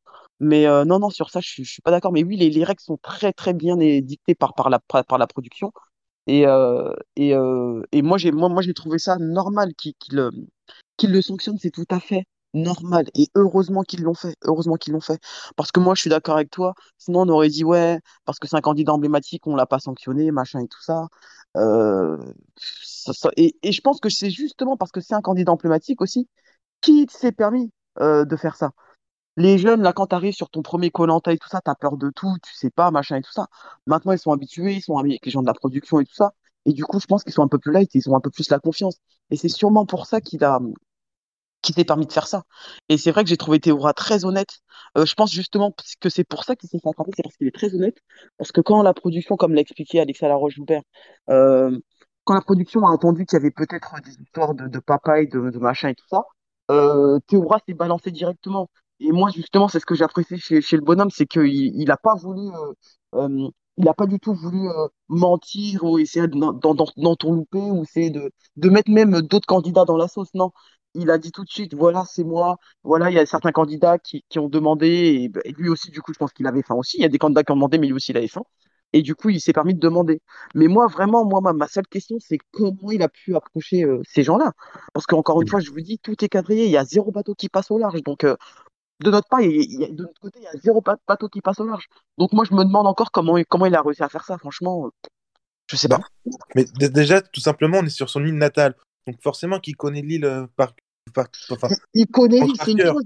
[0.43, 2.12] Mais euh, non, non, sur ça, je, ne suis pas d'accord.
[2.12, 5.26] Mais oui, les, les, règles sont très, très bien dictées par, par, la, par la
[5.28, 5.72] production.
[6.26, 10.30] Et, euh, et, euh, et moi, j'ai moi, moi, trouvé ça normal qu'ils le
[11.05, 12.24] le sanctionnent, c'est tout à fait
[12.55, 13.07] normal.
[13.14, 14.36] Et heureusement qu'ils l'ont fait.
[14.42, 15.20] Heureusement qu'ils l'ont fait.
[15.57, 16.74] Parce que moi, je suis d'accord avec toi.
[16.98, 20.30] Sinon, on aurait dit, ouais, parce que c'est un candidat emblématique, on l'a pas sanctionné,
[20.30, 21.09] machin et tout ça.
[23.36, 26.28] et, et je pense que c'est justement parce que c'est un candidat emblématique aussi
[26.80, 28.72] qui s'est permis de faire ça.
[29.36, 31.74] Les jeunes, là, quand tu arrives sur ton premier Colanta et tout ça, tu as
[31.74, 33.48] peur de tout, tu sais pas, machin et tout ça.
[33.86, 36.14] Maintenant, ils sont habitués, ils sont amis avec les gens de la production et tout
[36.14, 36.32] ça.
[36.66, 38.30] Et du coup, je pense qu'ils sont un peu plus light, ils ont un peu
[38.30, 38.98] plus la confiance.
[39.30, 40.61] Et c'est sûrement pour ça qu'il a,
[41.62, 42.42] qu'il s'est permis de faire ça.
[42.88, 44.60] Et c'est vrai que j'ai trouvé Théora très honnête.
[44.98, 47.46] Euh, je pense justement que c'est pour ça qu'il s'est fait attraper, c'est parce qu'il
[47.46, 47.98] est très honnête.
[48.38, 50.82] Parce que quand la production, comme l'a expliqué Alexa Laroche-Joubert,
[51.30, 51.78] euh,
[52.24, 55.38] quand la production a entendu qu'il y avait peut-être des histoires de, papa et de,
[55.58, 56.24] machin et tout ça,
[56.70, 58.70] euh, Théora s'est balancé directement.
[59.00, 61.96] Et moi, justement, c'est ce que j'ai apprécié chez, le bonhomme, c'est qu'il il n'a
[61.96, 62.72] pas voulu, euh,
[63.16, 64.68] euh, il n'a pas du tout voulu
[65.08, 70.32] mentir ou essayer d'entourlouper ou essayer de, de mettre même d'autres candidats dans la sauce.
[70.34, 70.52] Non,
[70.95, 72.57] il a dit tout de suite, voilà, c'est moi.
[72.84, 76.12] Voilà, il y a certains candidats qui, qui ont demandé, et, lui aussi, du coup,
[76.12, 76.99] je pense qu'il avait faim aussi.
[76.99, 78.43] Il y a des candidats qui ont demandé, mais lui aussi, il avait faim.
[78.95, 80.20] Et du coup, il s'est permis de demander.
[80.55, 84.22] Mais moi, vraiment, moi, ma, ma seule question, c'est comment il a pu approcher ces
[84.22, 84.53] gens-là?
[84.93, 86.66] Parce qu'encore une fois, je vous dis, tout est quadrillé.
[86.66, 88.03] Il y a zéro bateau qui passe au large.
[88.03, 88.26] Donc,
[89.03, 91.66] de notre part, il de notre côté, il y a zéro bateau qui passe au
[91.66, 91.88] large.
[92.18, 94.38] Donc moi, je me demande encore comment, comment il a réussi à faire ça.
[94.38, 94.90] Franchement, euh,
[95.68, 96.01] je sais pas.
[96.55, 98.76] Mais déjà, tout simplement, on est sur son île natale.
[99.07, 100.47] Donc forcément, qu'il connaît l'île euh,
[101.94, 103.05] il connaît c'est une chose.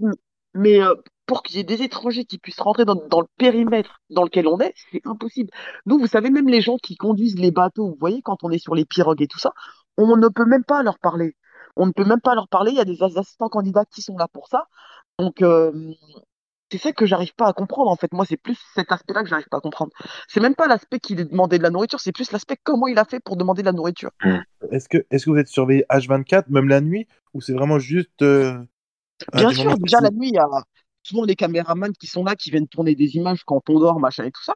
[0.55, 0.95] Mais euh,
[1.27, 4.59] pour qu'il y ait des étrangers qui puissent rentrer dans, le périmètre dans lequel on
[4.61, 5.51] est, c'est impossible.
[5.85, 8.59] Nous, vous savez, même les gens qui conduisent les bateaux, vous voyez, quand on est
[8.59, 9.53] sur les pirogues et tout ça,
[9.99, 11.37] on ne peut même pas leur parler.
[11.77, 12.71] On ne peut même pas leur parler.
[12.71, 14.67] Il y a des assistants candidats qui sont là pour ça.
[15.19, 15.43] Donc,
[16.71, 18.13] c'est ça que j'arrive pas à comprendre, en fait.
[18.13, 19.93] Moi, c'est plus cet aspect-là que j'arrive pas à comprendre.
[20.29, 22.99] C'est même pas l'aspect qu'il ait demandé de la nourriture, c'est plus l'aspect comment il
[22.99, 24.11] a fait pour demander de la nourriture.
[24.25, 24.39] Mmh.
[24.73, 28.23] Est-ce que, est que vous êtes surveillé H24, même la nuit, ou c'est vraiment juste.
[28.23, 28.59] Euh,
[29.33, 30.49] Bien sûr, déjà la nuit, il y a
[31.03, 34.25] souvent les caméramans qui sont là, qui viennent tourner des images quand on dort, machin
[34.25, 34.55] et tout ça.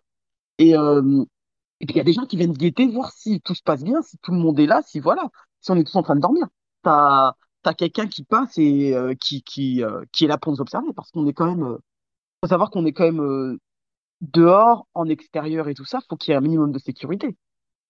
[0.59, 3.63] Et, et puis il y a des gens qui viennent guetter, voir si tout se
[3.63, 5.29] passe bien, si tout le monde est là, si voilà,
[5.63, 6.47] si on est tous en train de dormir.
[6.83, 7.33] T'as
[7.65, 9.83] as, quelqu'un qui passe et qui, qui,
[10.13, 11.79] qui est là pour nous observer, parce qu'on est quand même
[12.43, 13.59] faut savoir qu'on est quand même euh,
[14.21, 15.99] dehors, en extérieur et tout ça.
[16.09, 17.37] Faut qu'il y ait un minimum de sécurité.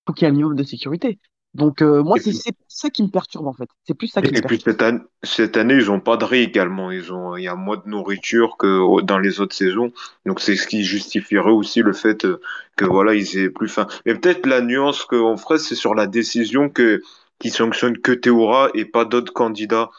[0.06, 1.18] Faut qu'il y ait un minimum de sécurité.
[1.52, 2.32] Donc euh, moi, c'est
[2.68, 3.68] ça qui me perturbe en fait.
[3.84, 6.16] C'est plus ça qui et, me et puis cette année, cette année, ils ont pas
[6.16, 6.92] de riz également.
[6.92, 9.92] Ils ont, il y a moins de nourriture que dans les autres saisons.
[10.26, 12.40] Donc c'est ce qui justifierait aussi le fait euh,
[12.76, 13.88] que voilà, ils aient plus faim.
[14.06, 17.02] Mais peut-être la nuance qu'on ferait, c'est sur la décision que
[17.40, 19.90] qui sanctionne que Théora et pas d'autres candidats.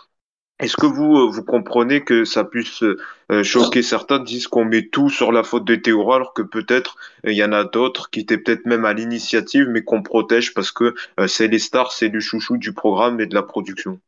[0.62, 4.88] Est-ce que vous, euh, vous comprenez que ça puisse euh, choquer certains, disent qu'on met
[4.90, 8.12] tout sur la faute de Théora, alors que peut-être euh, il y en a d'autres
[8.12, 10.94] qui étaient peut-être même à l'initiative, mais qu'on protège parce que
[11.28, 14.00] c'est les stars, c'est le chouchou du programme et de la production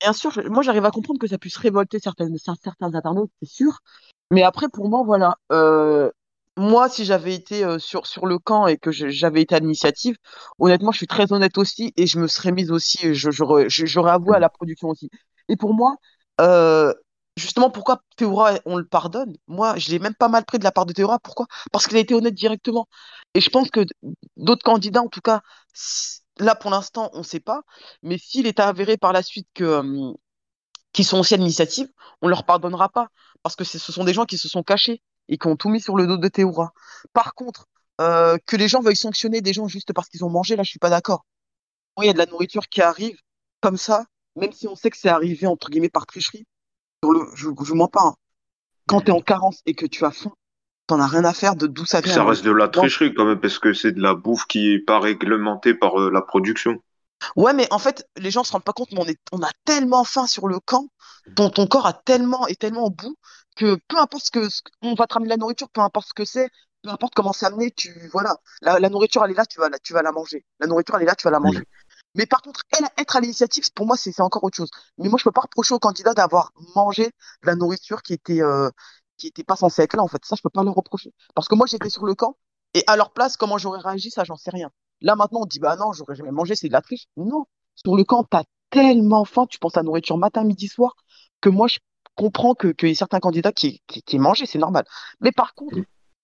[0.00, 3.80] Bien sûr, moi j'arrive à comprendre que ça puisse révolter certaines, certains internautes, c'est sûr.
[4.30, 5.36] Mais après, pour moi, voilà,
[6.60, 10.16] moi, si j'avais été euh, sur, le camp et que j'avais été à l'initiative,
[10.58, 14.38] honnêtement, je suis très honnête aussi et je me serais mise aussi, j'aurais avoué à
[14.38, 15.10] la production aussi.
[15.50, 15.96] Et pour moi,
[16.40, 16.94] euh,
[17.36, 19.36] justement, pourquoi Théora, on le pardonne?
[19.48, 21.18] Moi, je l'ai même pas mal pris de la part de Théora.
[21.18, 21.46] Pourquoi?
[21.72, 22.88] Parce qu'il a été honnête directement.
[23.34, 23.84] Et je pense que
[24.36, 25.42] d'autres candidats, en tout cas,
[26.38, 27.62] là pour l'instant, on ne sait pas.
[28.02, 29.82] Mais s'il est avéré par la suite que
[31.02, 31.88] sont aussi à l'initiative,
[32.22, 33.08] on leur pardonnera pas.
[33.42, 35.80] Parce que ce sont des gens qui se sont cachés et qui ont tout mis
[35.80, 36.72] sur le dos de Théora.
[37.12, 37.66] Par contre,
[38.00, 40.70] euh, que les gens veuillent sanctionner des gens juste parce qu'ils ont mangé, là, je
[40.70, 41.24] suis pas d'accord.
[41.98, 43.18] il y a de la nourriture qui arrive
[43.60, 44.06] comme ça,
[44.40, 46.46] même si on sait que c'est arrivé entre guillemets par tricherie.
[47.02, 48.02] je, je mens pas.
[48.04, 48.14] Hein.
[48.86, 50.32] Quand tu es en carence et que tu as faim,
[50.86, 52.12] t'en as rien à faire de d'où ça vient.
[52.12, 54.80] Ça reste de la tricherie quand même, parce que c'est de la bouffe qui est
[54.80, 56.82] pas réglementée par euh, la production.
[57.36, 59.50] Ouais, mais en fait, les gens se rendent pas compte, mais on, est, on a
[59.64, 60.88] tellement faim sur le camp,
[61.36, 63.14] ton, ton corps a tellement, est tellement au bout,
[63.56, 64.48] que peu importe ce que,
[64.82, 66.48] on va te ramener la nourriture, peu importe ce que c'est,
[66.82, 69.78] peu importe comment c'est amené, tu, voilà, la, nourriture elle est là, tu vas, la,
[69.78, 70.44] tu vas la manger.
[70.60, 71.62] La nourriture elle est là, tu vas la manger.
[72.14, 72.62] Mais par contre,
[72.98, 74.70] être à l'initiative, pour moi, c'est encore autre chose.
[74.98, 78.42] Mais moi, je peux pas reprocher aux candidats d'avoir mangé de la nourriture qui était,
[78.42, 78.70] euh,
[79.16, 80.24] qui était pas censée être là, en fait.
[80.24, 81.12] Ça, je peux pas leur reprocher.
[81.34, 82.36] Parce que moi, j'étais sur le camp,
[82.74, 84.70] et à leur place, comment j'aurais réagi, ça, j'en sais rien.
[85.00, 87.06] Là, maintenant, on dit, bah non, j'aurais jamais mangé, c'est de la triche.
[87.16, 87.46] Non.
[87.74, 90.94] Sur le camp, t'as tellement faim, tu penses à nourriture matin, midi, soir,
[91.40, 91.78] que moi, je
[92.16, 94.84] comprends que qu'il y ait certains candidats qui, qui, qui mangé, c'est normal.
[95.20, 95.78] Mais par contre,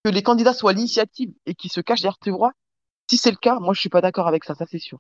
[0.05, 2.53] que les candidats soient à l'initiative et qui se cachent derrière Théora,
[3.11, 4.99] si c'est le cas, moi, je suis pas d'accord avec ça, ça, c'est sûr.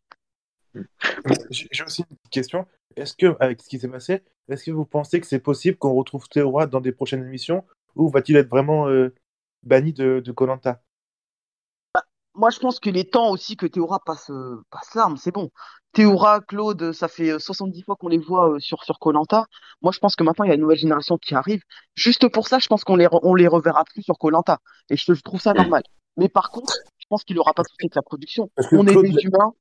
[1.50, 2.66] J'ai aussi une petite question.
[2.96, 5.94] Est-ce que, avec ce qui s'est passé, est-ce que vous pensez que c'est possible qu'on
[5.94, 7.64] retrouve Théora dans des prochaines émissions
[7.94, 9.14] ou va-t-il être vraiment euh,
[9.62, 10.80] banni de Colanta?
[12.36, 15.50] Moi, je pense qu'il est temps aussi que Théora passe, euh, passe l'arme, c'est bon.
[15.94, 19.46] Théora, Claude, ça fait 70 euh, fois qu'on les voit euh, sur sur Colanta.
[19.80, 21.62] Moi, je pense que maintenant il y a une nouvelle génération qui arrive.
[21.94, 24.58] Juste pour ça, je pense qu'on les on les reverra plus sur Colanta.
[24.90, 25.82] Et je, trouve ça normal.
[26.18, 28.50] Mais par contre, je pense qu'il aura pas tout fait de la production.
[28.72, 29.54] On est des humains,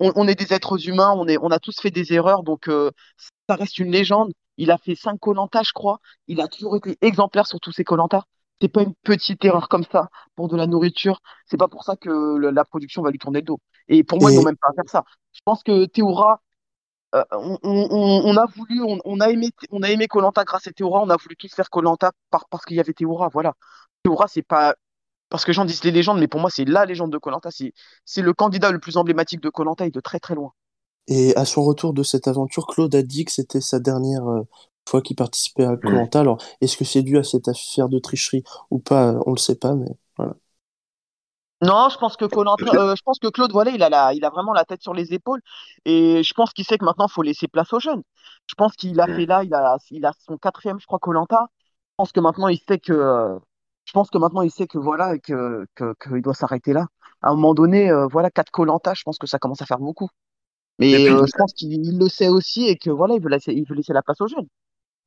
[0.00, 2.68] on, est des êtres humains, on est on a tous fait des erreurs, donc
[3.48, 4.32] ça reste une légende.
[4.58, 6.00] Il a fait 5 Colanta, je crois.
[6.28, 8.24] Il a toujours été exemplaire sur tous ses Colanta
[8.62, 11.20] c'est pas une petite erreur comme ça pour de la nourriture.
[11.46, 13.60] C'est pas pour ça que la production va lui tourner le dos.
[13.88, 15.04] Et pour moi, ils n'ont même pas à faire ça.
[15.32, 16.40] Je pense que Théora,
[17.16, 21.02] euh, on, a voulu, on, a aimé, on a aimé Colanta grâce à Théora.
[21.02, 23.28] On a voulu tous faire Colanta parce qu'il y avait Théora.
[23.32, 23.54] Voilà.
[24.04, 24.76] Théora, c'est pas
[25.32, 27.48] parce que les gens disent les légendes, mais pour moi, c'est la légende de Colanta.
[27.50, 30.52] C'est le candidat le plus emblématique de Colanta et de très très loin.
[31.08, 34.42] Et à son retour de cette aventure, Claude a dit que c'était sa dernière euh,
[34.86, 36.20] fois qu'il participait à Colanta.
[36.20, 39.54] Alors, est-ce que c'est dû à cette affaire de tricherie ou pas On le sait
[39.54, 40.34] pas, mais voilà.
[41.62, 44.30] Non, je pense que euh, je pense que Claude, voilà, il a la, il a
[44.30, 45.40] vraiment la tête sur les épaules
[45.86, 48.02] et je pense qu'il sait que maintenant il faut laisser place aux jeunes.
[48.48, 51.46] Je pense qu'il a fait là, il a, il a son quatrième, je crois, Colanta.
[51.92, 53.38] Je pense que maintenant il sait que,
[53.84, 56.86] je pense que maintenant il sait que voilà, que qu'il doit s'arrêter là.
[57.22, 59.78] À un moment donné, euh, voilà, quatre Colanta, je pense que ça commence à faire
[59.78, 60.08] beaucoup.
[60.78, 63.64] Mais euh, je pense qu'il le sait aussi et que voilà, il veut laisser, il
[63.64, 64.48] veut laisser la place aux jeunes.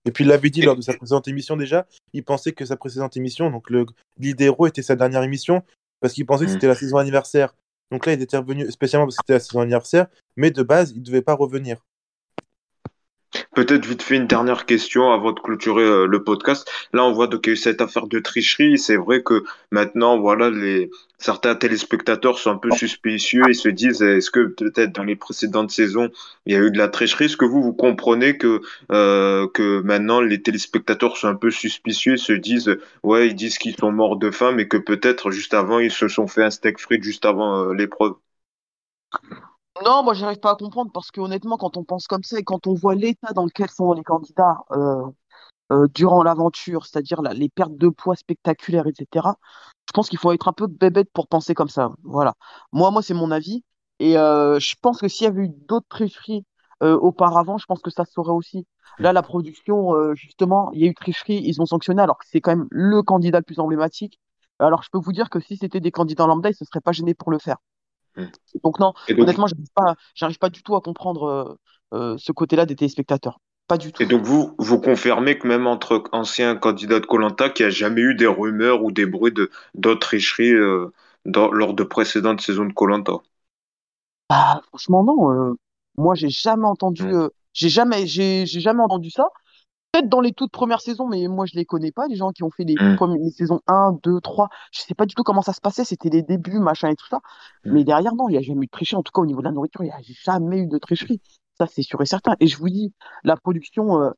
[0.05, 2.77] Et puis il l'avait dit lors de sa précédente émission déjà, il pensait que sa
[2.77, 3.85] précédente émission, donc le
[4.17, 5.63] l'idéro était sa dernière émission,
[5.99, 6.53] parce qu'il pensait que mm.
[6.53, 7.55] c'était la saison anniversaire.
[7.91, 10.07] Donc là, il était revenu spécialement parce que c'était la saison anniversaire,
[10.37, 11.83] mais de base, il ne devait pas revenir.
[13.55, 16.69] Peut-être vite fait une dernière question avant de clôturer euh, le podcast.
[16.91, 18.77] Là, on voit donc il y a eu cette affaire de tricherie.
[18.77, 20.89] C'est vrai que maintenant, voilà, les
[21.19, 25.71] certains téléspectateurs sont un peu suspicieux et se disent est-ce que peut-être dans les précédentes
[25.71, 26.09] saisons
[26.45, 27.25] il y a eu de la tricherie?
[27.25, 32.17] Est-ce que vous vous comprenez que euh, que maintenant les téléspectateurs sont un peu suspicieux,
[32.17, 35.79] se disent ouais ils disent qu'ils sont morts de faim, mais que peut-être juste avant
[35.79, 38.15] ils se sont fait un steak frites juste avant euh, l'épreuve?
[39.83, 42.43] Non, moi, j'arrive pas à comprendre parce que honnêtement, quand on pense comme ça et
[42.43, 45.03] quand on voit l'état dans lequel sont les candidats euh,
[45.71, 49.27] euh, durant l'aventure, c'est-à-dire les pertes de poids spectaculaires, etc.,
[49.87, 51.91] je pense qu'il faut être un peu bébête pour penser comme ça.
[52.03, 52.35] Voilà.
[52.71, 53.63] Moi, moi, c'est mon avis.
[53.99, 56.45] Et euh, je pense que s'il y avait eu d'autres tricheries
[56.81, 58.67] auparavant, je pense que ça se saurait aussi.
[58.99, 62.41] Là, la production, justement, il y a eu tricherie, ils ont sanctionné alors que c'est
[62.41, 64.19] quand même le candidat le plus emblématique.
[64.59, 66.81] Alors, je peux vous dire que si c'était des candidats lambda, ils ne se seraient
[66.81, 67.57] pas gênés pour le faire.
[68.17, 68.25] Mm.
[68.63, 71.23] Donc non, honnêtement, j'arrive pas, j'arrive pas du tout à comprendre
[71.93, 73.39] euh, euh, ce côté-là des téléspectateurs.
[73.67, 74.03] Pas du tout.
[74.03, 77.75] Et donc vous, vous confirmez que même entre anciens candidats de Colanta, qu'il n'y a
[77.75, 80.93] jamais eu des rumeurs ou des bruits de d'autres tricheries euh,
[81.25, 83.13] lors de précédentes saisons de Colanta?
[84.29, 85.55] Bah, franchement non.
[85.97, 87.29] moi, j'ai jamais entendu, mm.
[87.53, 89.27] j'ai jamais, j'ai jamais entendu ça
[89.95, 92.43] peut-être dans les toutes premières saisons, mais moi je les connais pas, les gens qui
[92.43, 93.29] ont fait les, mm.
[93.31, 94.49] saisons 1, 2, 3.
[94.71, 97.07] Je sais pas du tout comment ça se passait, c'était les débuts, machin et tout
[97.07, 97.19] ça.
[97.65, 97.73] Mm.
[97.73, 98.97] Mais derrière, non, il n'y a jamais eu de tricherie.
[98.97, 101.21] En tout cas, au niveau de la nourriture, il n'y a jamais eu de tricherie.
[101.57, 102.35] Ça, c'est sûr et certain.
[102.39, 102.93] Et je vous dis,
[103.23, 104.11] la production, euh,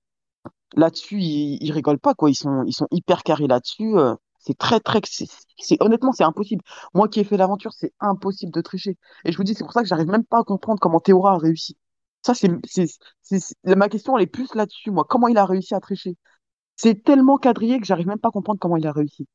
[0.76, 2.30] là-dessus, ils, rigolent pas, quoi.
[2.30, 3.98] Ils sont, ils sont hyper carrés là-dessus.
[3.98, 6.64] Euh, C'est très, très, c'est, honnêtement, c'est impossible.
[6.94, 8.98] Moi qui ai fait l'aventure, c'est impossible de tricher.
[9.26, 11.34] Et je vous dis, c'est pour ça que j'arrive même pas à comprendre comment Théora
[11.34, 11.78] a réussi.
[12.22, 12.50] Ça, c'est,
[13.66, 15.06] ma question, elle est plus là-dessus, moi.
[15.10, 16.16] Comment il a réussi à tricher?
[16.76, 19.28] C'est tellement quadrillé que j'arrive même pas à comprendre comment il a réussi.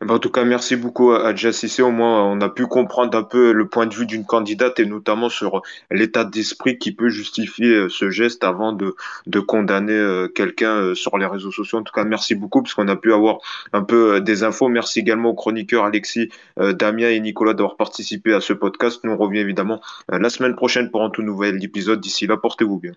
[0.00, 1.82] Eh ben, en tout cas, merci beaucoup à Jassissé.
[1.82, 4.86] Au moins, on a pu comprendre un peu le point de vue d'une candidate et
[4.86, 10.28] notamment sur l'état d'esprit qui peut justifier euh, ce geste avant de, de condamner euh,
[10.28, 11.78] quelqu'un euh, sur les réseaux sociaux.
[11.78, 13.38] En tout cas, merci beaucoup parce qu'on a pu avoir
[13.72, 14.68] un peu des infos.
[14.68, 19.00] Merci également aux chroniqueurs Alexis, Damien et Nicolas d'avoir participé à ce podcast.
[19.04, 22.00] Nous on revient évidemment la semaine prochaine pour un tout nouvel épisode.
[22.00, 22.92] D'ici là, portez-vous bien.